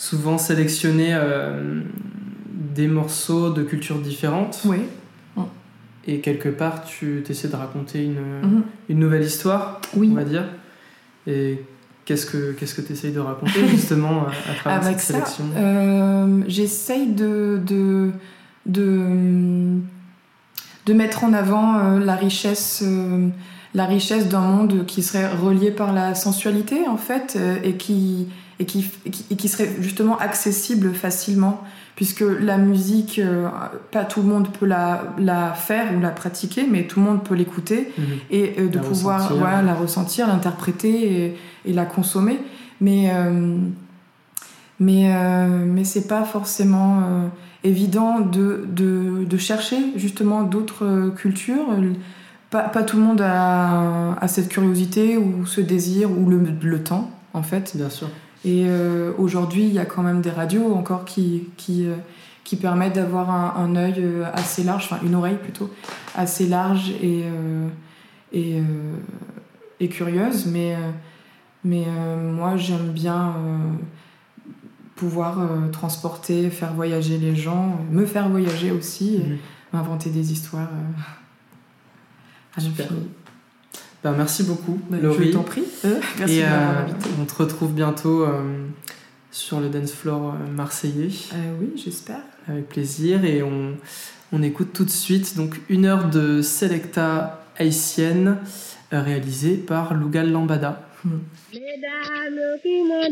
[0.00, 1.14] souvent sélectionner
[2.74, 4.62] des morceaux de cultures différentes.
[4.64, 4.78] Oui.
[6.06, 8.62] Et quelque part, tu essaies de raconter une, mhm.
[8.88, 10.08] une nouvelle histoire, oui.
[10.10, 10.44] on va dire.
[11.26, 11.62] Et
[12.10, 15.44] Qu'est-ce que qu'est-ce que tu essayes de raconter justement à, travers Avec cette sélection?
[15.56, 18.10] euh, J'essaye de, de,
[18.66, 19.78] de,
[20.86, 23.28] de, mettre en avant euh, la richesse, euh,
[23.74, 28.26] la richesse d'un monde qui serait relié par la sensualité en fait et qui,
[28.60, 31.64] et qui, et qui serait justement accessible facilement
[32.00, 33.46] puisque la musique, euh,
[33.90, 37.22] pas tout le monde peut la, la, faire ou la pratiquer, mais tout le monde
[37.22, 38.04] peut l'écouter mhm.
[38.30, 39.62] et euh, de pouvoir ressentir.
[39.62, 41.36] la ressentir, l'interpréter et,
[41.66, 42.38] et, la consommer.
[42.80, 43.58] Mais, euh,
[44.78, 45.14] mais,
[45.66, 47.02] mais c'est pas forcément
[47.64, 51.66] évident de, de, de, chercher justement d'autres cultures.
[52.48, 56.82] Pas, pas, tout le monde a, a, cette curiosité ou ce désir ou le, le
[56.82, 57.72] temps, en fait.
[57.76, 58.08] Bien sûr.
[58.44, 61.96] Et euh, aujourd'hui, il y a quand même des radios encore qui, qui, euh,
[62.42, 65.70] qui permettent d'avoir un, un, œil euh, assez large, enfin une oreille plutôt,
[66.14, 67.24] assez large et,
[68.32, 68.62] et,
[69.78, 70.46] et, curieuse.
[70.46, 70.76] Mais,
[71.64, 71.84] mais
[72.32, 73.34] moi, j'aime bien
[74.96, 75.38] pouvoir
[75.70, 79.76] transporter, faire voyager les gens, me faire voyager aussi, mmh.
[79.76, 80.68] m'inventer des histoires.
[84.02, 85.26] Ben, merci beaucoup, bah, Laurie.
[85.28, 85.64] Je t'en prie.
[85.84, 86.48] Euh, merci Et, euh,
[87.20, 88.66] on te retrouve bientôt euh,
[89.30, 91.10] sur le dance floor marseillais.
[91.60, 92.22] oui, j'espère.
[92.48, 93.24] Avec plaisir.
[93.24, 93.76] Et on,
[94.32, 98.38] on, écoute tout de suite donc une heure de Selecta haïtienne
[98.90, 100.82] réalisée par Lugal Lambada.
[101.52, 103.10] Mesdames qui m'ont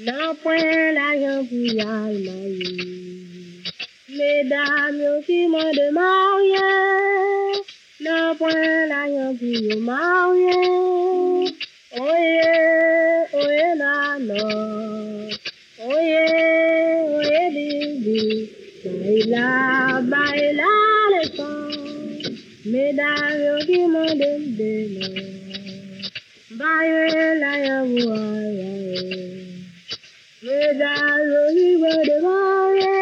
[0.00, 1.76] non point l'argent pour y
[4.08, 5.72] Mesdames qui m'ont
[8.02, 11.52] démarré, n'a point la yon pou yo marye.
[12.00, 14.42] Oye, oye la no.
[15.88, 16.24] Oye,
[17.18, 18.50] oye bibi.
[18.84, 20.72] Baila, baila
[21.12, 21.70] le son.
[22.64, 25.06] Mesdames yo ki moun dem de no.
[26.58, 29.22] Baila yon pou ayaye.
[30.42, 32.94] Mesdames yo ki moun de marye.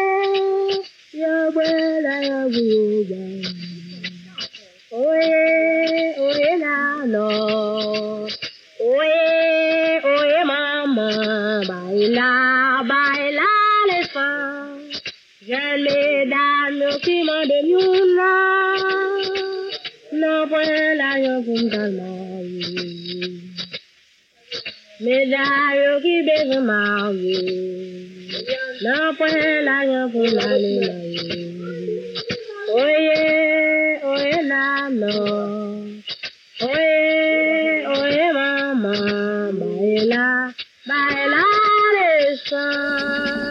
[1.13, 3.70] Yo baila yon pou
[5.01, 5.07] baye.
[5.07, 7.27] Oye, oye, nano.
[8.79, 11.65] Oye, oye, maman.
[11.69, 13.49] Baila, baila,
[13.89, 14.91] les femmes.
[15.47, 18.33] Je les dames qui m'ont de miuna.
[20.13, 23.31] Non, point la yo pour m'dalmayer.
[24.99, 25.47] Mais la
[25.81, 28.07] yo qui baiser marier.
[28.83, 31.41] Non, point la yo pour m'aller
[32.73, 35.11] Oye, oye nano.
[36.61, 38.93] Oye, oye mama.
[39.59, 40.53] Baila,
[40.87, 41.43] baila,
[41.93, 43.50] baila.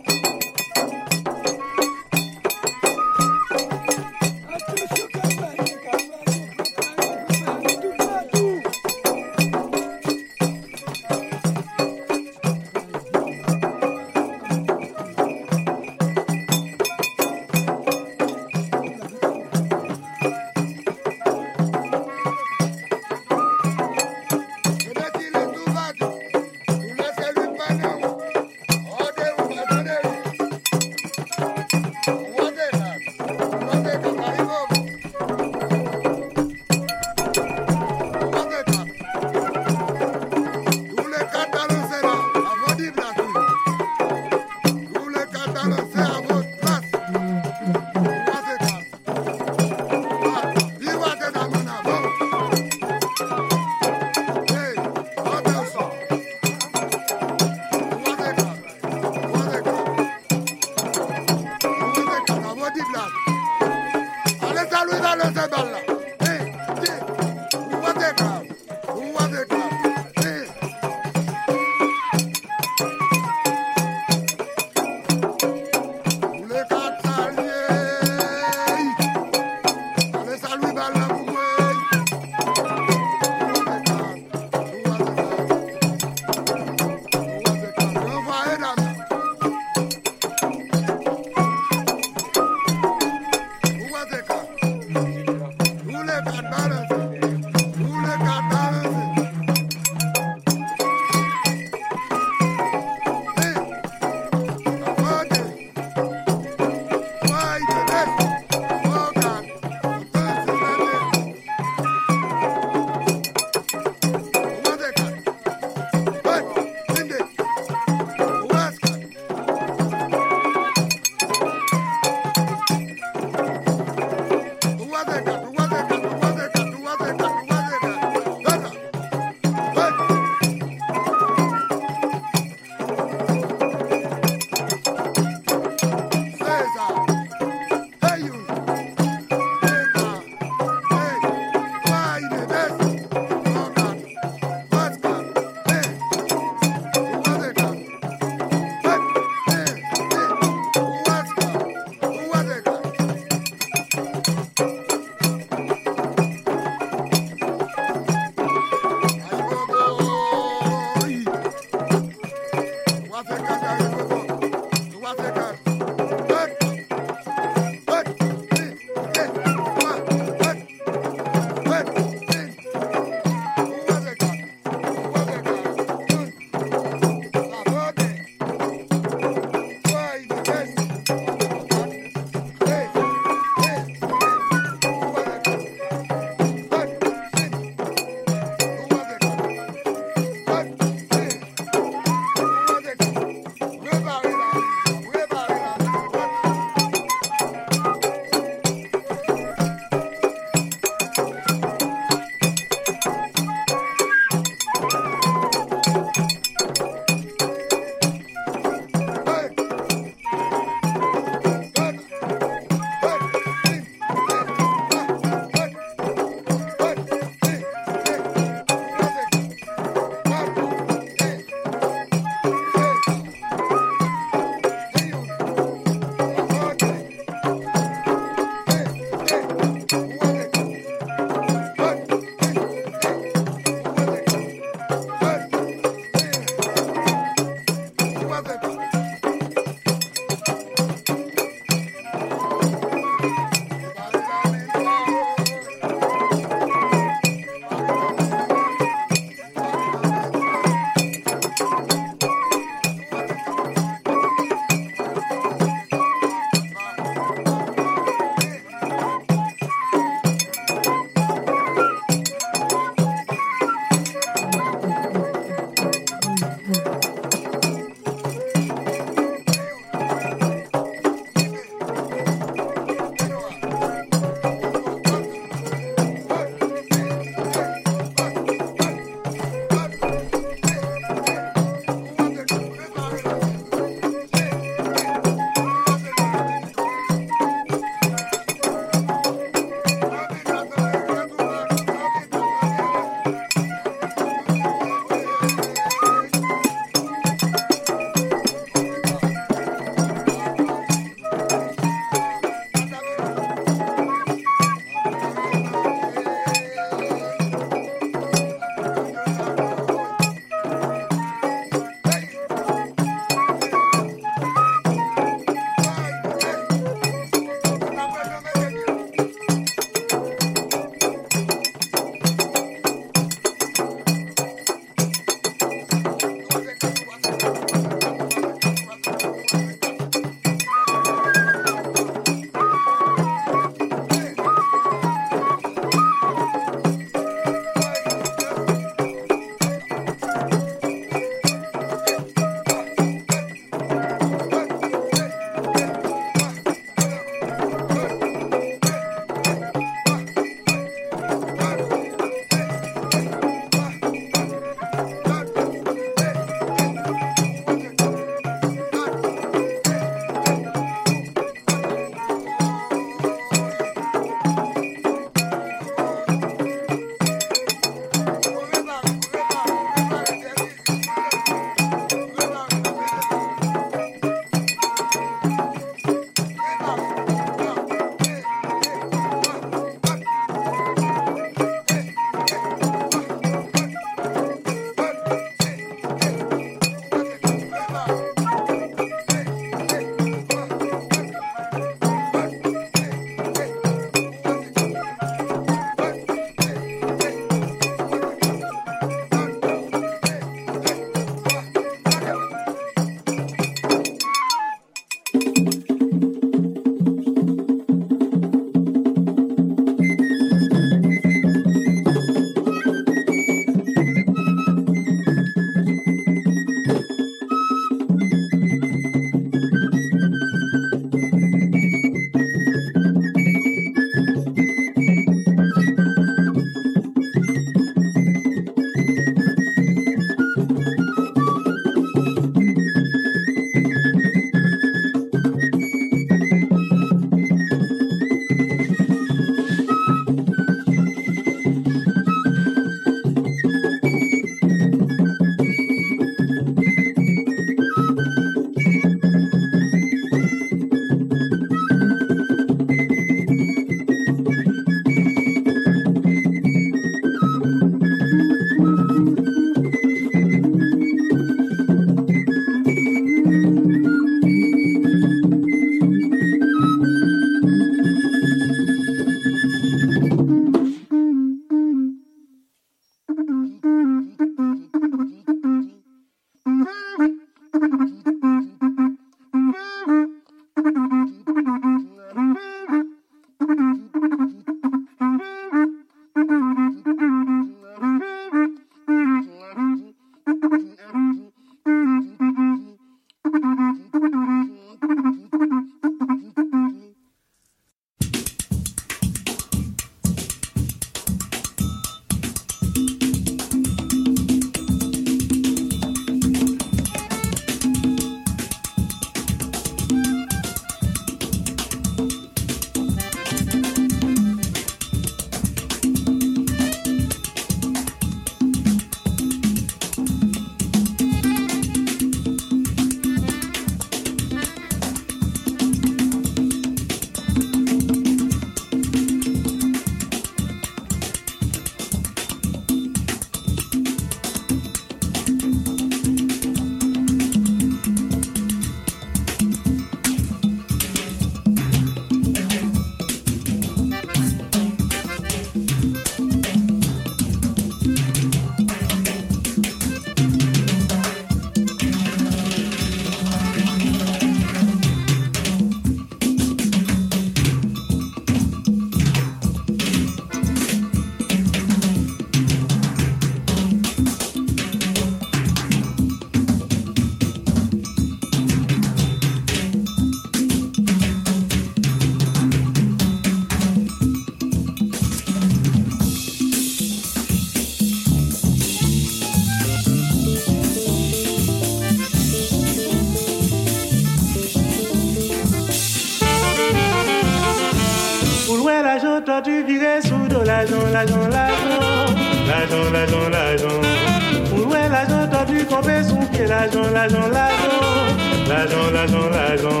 [596.92, 598.68] Sous pied, l'argent, l'argent, l'argent.
[598.68, 600.00] L'argent, l'argent, l'argent.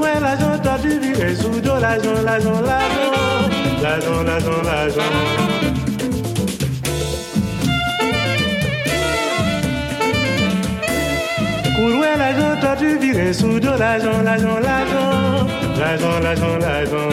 [0.00, 3.82] Ouais, l'argent tordu viré sous de l'argent, l'argent, l'argent.
[3.82, 5.02] L'argent, l'argent, l'argent.
[11.76, 15.46] Couloué, l'argent tordu viré sous de l'argent, l'argent, l'argent.
[15.78, 17.08] L'argent, l'argent, l'argent.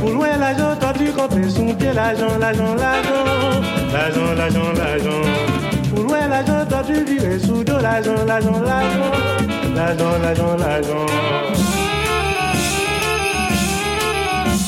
[0.00, 3.60] Couloué, l'argent tordu campé sous pied, l'argent, l'argent, l'argent.
[3.92, 5.71] L'argent, l'argent, l'argent.
[6.12, 9.12] Couloué, l'argent tordu viré sous de l'argent, l'argent, l'argent.
[9.74, 11.06] L'argent, l'argent, l'argent.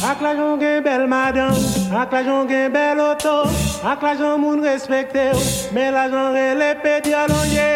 [0.04, 1.56] Ak la jon gen bel madame,
[2.00, 3.48] ak la jon gen bel auto,
[3.84, 7.70] ak la jon moun respekte ou, men la jon rele pe dialonye.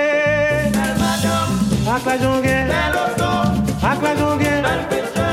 [0.76, 1.56] Bel madame,
[1.96, 3.32] ak la jon gen bel auto,
[3.92, 5.30] ak la jon gen bel peche,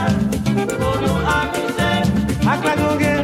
[0.71, 1.91] pou nou amise.
[2.47, 3.14] Ak la jon gen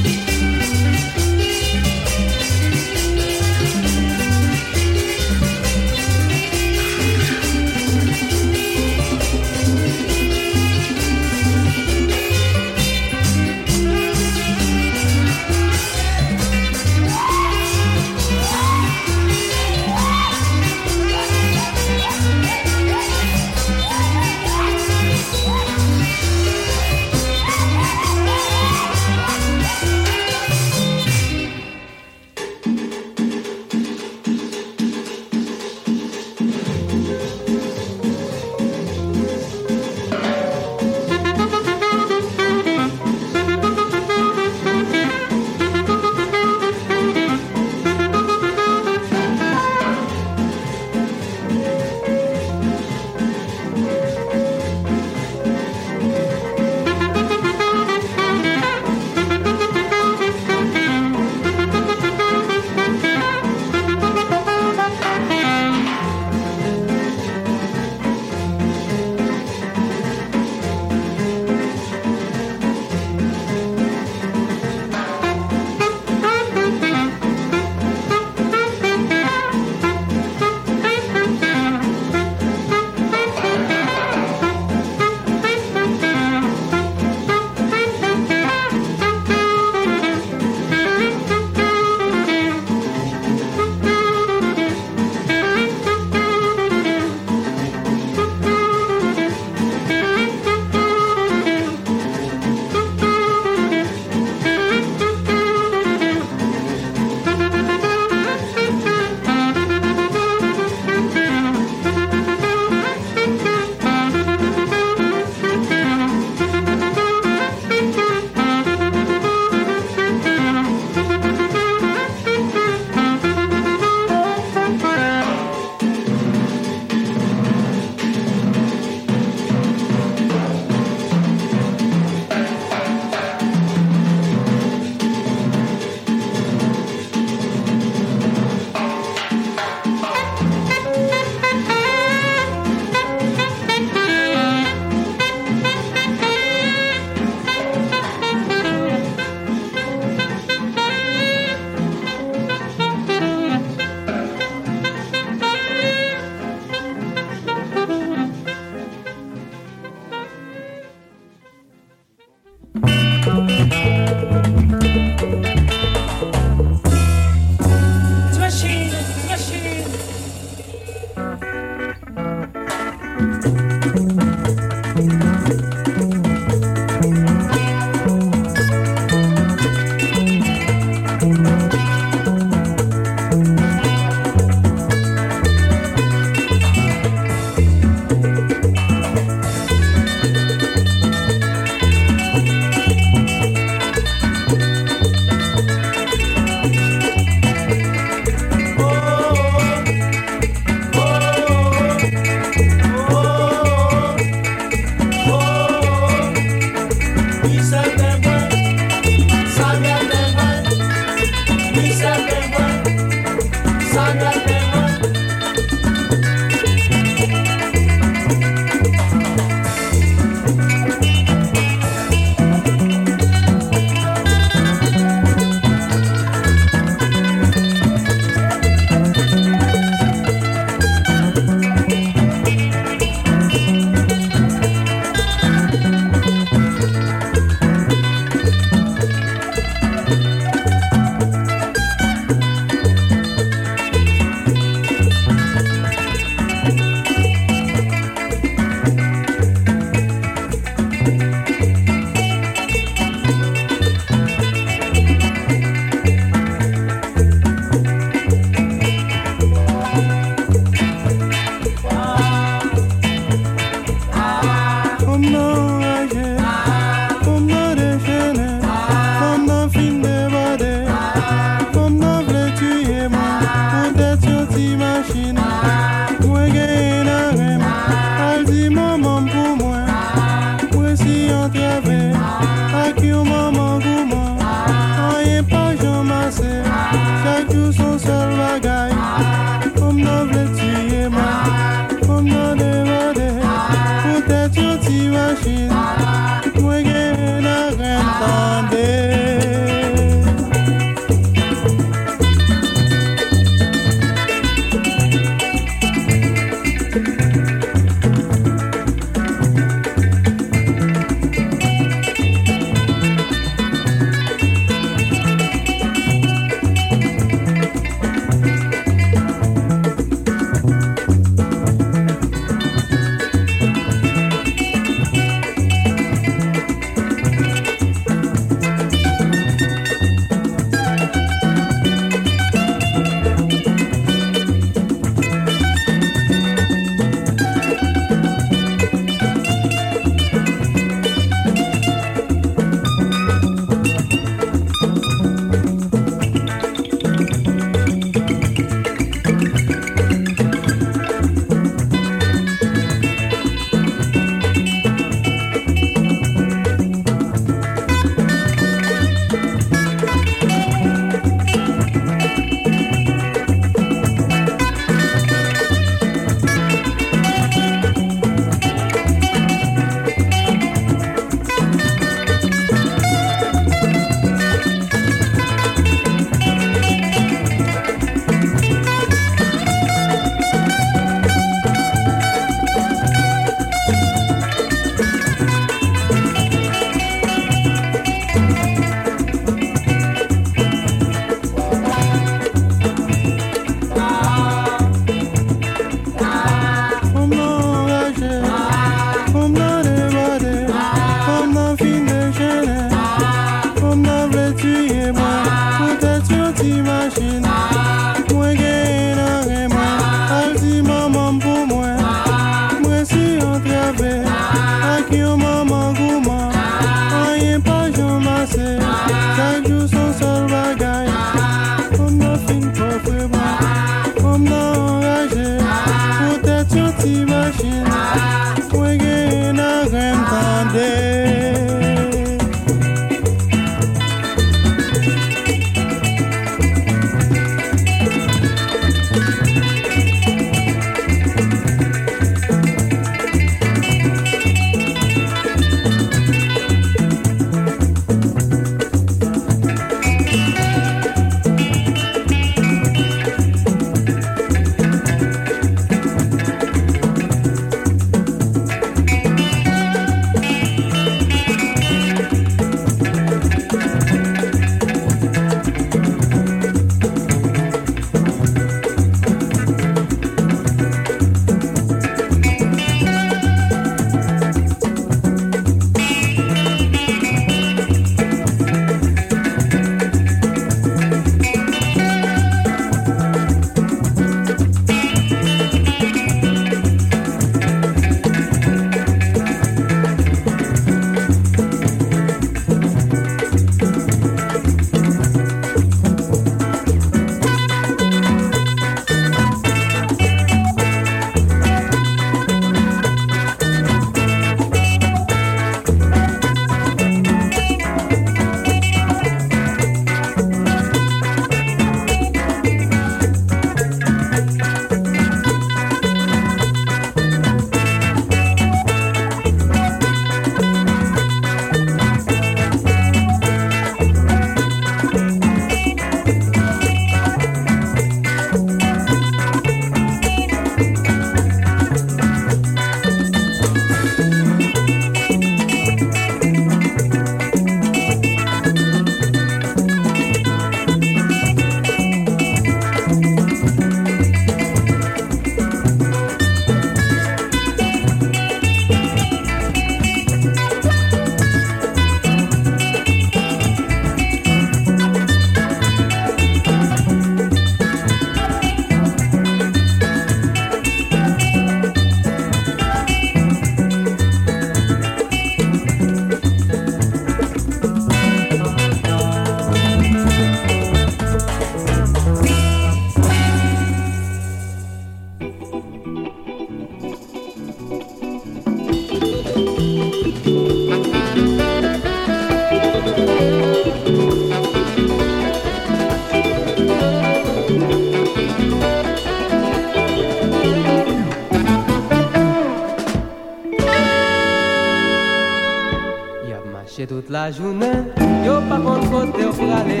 [597.32, 598.12] la jounen
[598.44, 600.00] Yo pa kont kote ou prale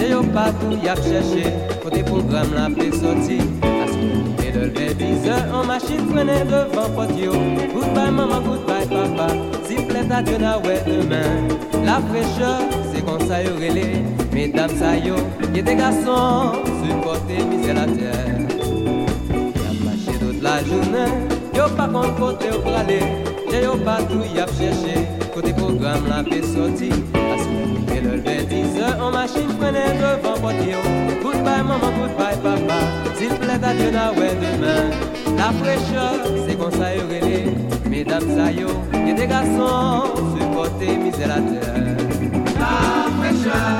[0.00, 1.52] E yo pa tou yap chèche
[1.82, 3.36] Kote program la pe soti
[3.84, 7.36] Askou pe de lve bize An machin frene devan pot yo.
[7.74, 9.28] Goodbye maman, goodbye papa
[9.68, 11.52] Si ple ta dyon a wè demen.
[11.84, 12.52] La freche,
[12.90, 14.00] se kon sa yo rele
[14.32, 15.20] Medam sa yo,
[15.54, 18.40] ye de gason Supporte mize la ter
[19.60, 23.02] Yap mache dot la jounen Yo pa kont kote ou prale
[23.50, 25.20] E yo pa tou yap chèche
[25.70, 26.94] programme la fait sortir.
[27.94, 30.78] Et le lever 10 heures en machine freinée devant Potio.
[31.22, 32.78] Goodbye maman, goodbye papa,
[33.16, 34.90] s'il plaît à Dieu n'a ouais demain.
[35.36, 36.14] La fraîcheur,
[36.46, 37.54] c'est qu'on ça y relais,
[37.88, 41.34] mesdames ça y des garçons, supporter misère la
[43.18, 43.76] fraîcheur,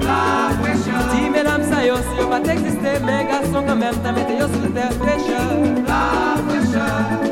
[0.00, 1.02] la fraîcheur.
[1.12, 4.46] Si mesdames ça yo, si yo pas exister, mais garçons quand même, t'as mis yo
[4.46, 5.52] sous terre fraîcheur,
[5.86, 7.29] la fraîcheur.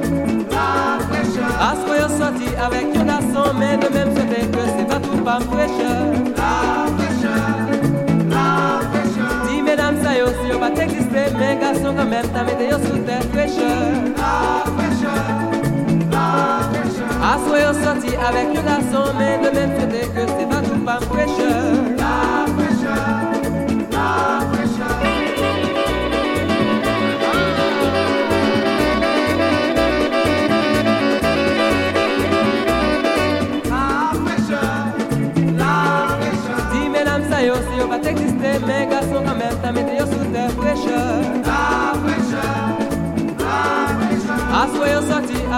[1.69, 5.39] Parce que sorti avec un garçon, mais de même c'était que c'est pas tout pas
[5.39, 6.15] fraîcheur.
[6.35, 7.59] La fraîcheur,
[8.31, 9.47] la fraîcheur.
[9.47, 12.99] Si mesdames ça yo, si yo pas exister, mais garçons quand même, t'as mis sous
[13.05, 13.93] terre fraîcheur.
[14.16, 15.24] La fraîcheur,
[16.11, 16.27] la
[16.70, 17.12] fraîcheur.
[17.32, 21.01] Assoy yo sorti avec un garçon, mais de même c'était que c'est pas tout pas
[21.01, 21.74] fraîcheur,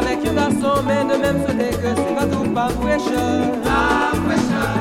[0.00, 3.40] avec un garçon, mais de même c'était que c'est pas tout pas fraîcheur.
[3.64, 3.80] La
[4.24, 4.74] fraîcheur,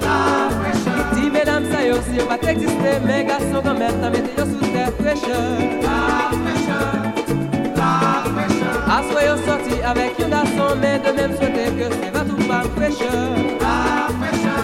[0.00, 0.18] la
[0.56, 1.02] fraîcheur.
[1.14, 4.66] Dis mesdames ça yo, si yo pas exister, mais garçons quand même, t'as yo sous
[4.72, 5.50] terre fraîcheur.
[5.82, 6.00] La
[6.42, 6.92] fraîcheur,
[7.76, 7.92] la
[8.32, 8.76] fraîcheur.
[8.96, 12.64] Assoy yo sorti avec un garçon, mais de même c'était que c'est pas tout pas
[12.76, 13.28] fraîcheur.
[13.60, 14.63] La fraîcheur,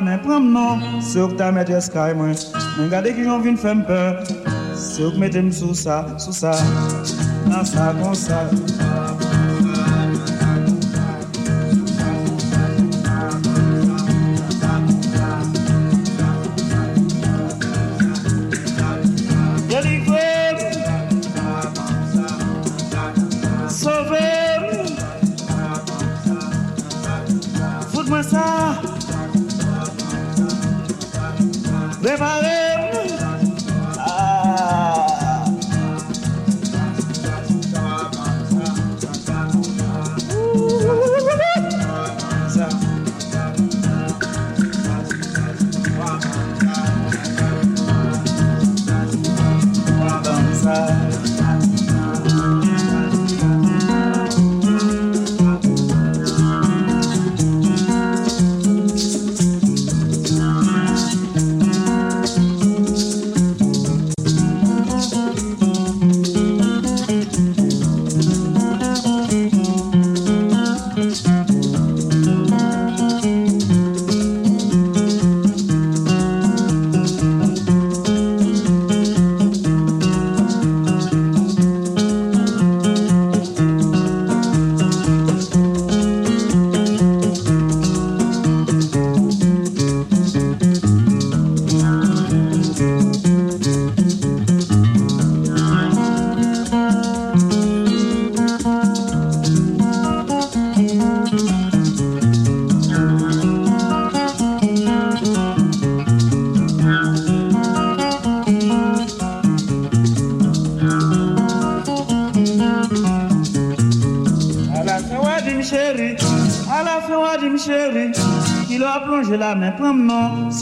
[0.00, 2.28] la non, c'est que ta maîtresse caille moi.
[2.78, 4.22] Mais regardez qui j'en viens faire peur,
[4.74, 6.52] c'est que mettez-moi sous ça, sous ça,
[7.46, 8.44] dans ça, comme ça.
[8.44, 8.75] Délivrez,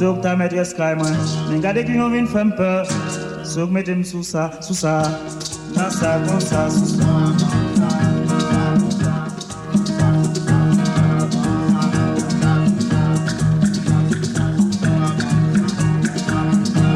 [0.00, 1.06] non, c'est que ta maîtresse caille moi.
[1.48, 2.86] Mais regardez qui nous vient faire peur,
[3.44, 5.02] c'est que mettez-moi sous ça, sous ça,
[5.74, 7.04] dans ça, comme ça, sous ça.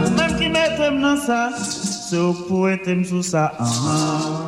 [0.07, 3.53] Ou même qui mettez-moi dans ça, c'est que pour être sous ça.
[3.59, 4.48] ah, ah.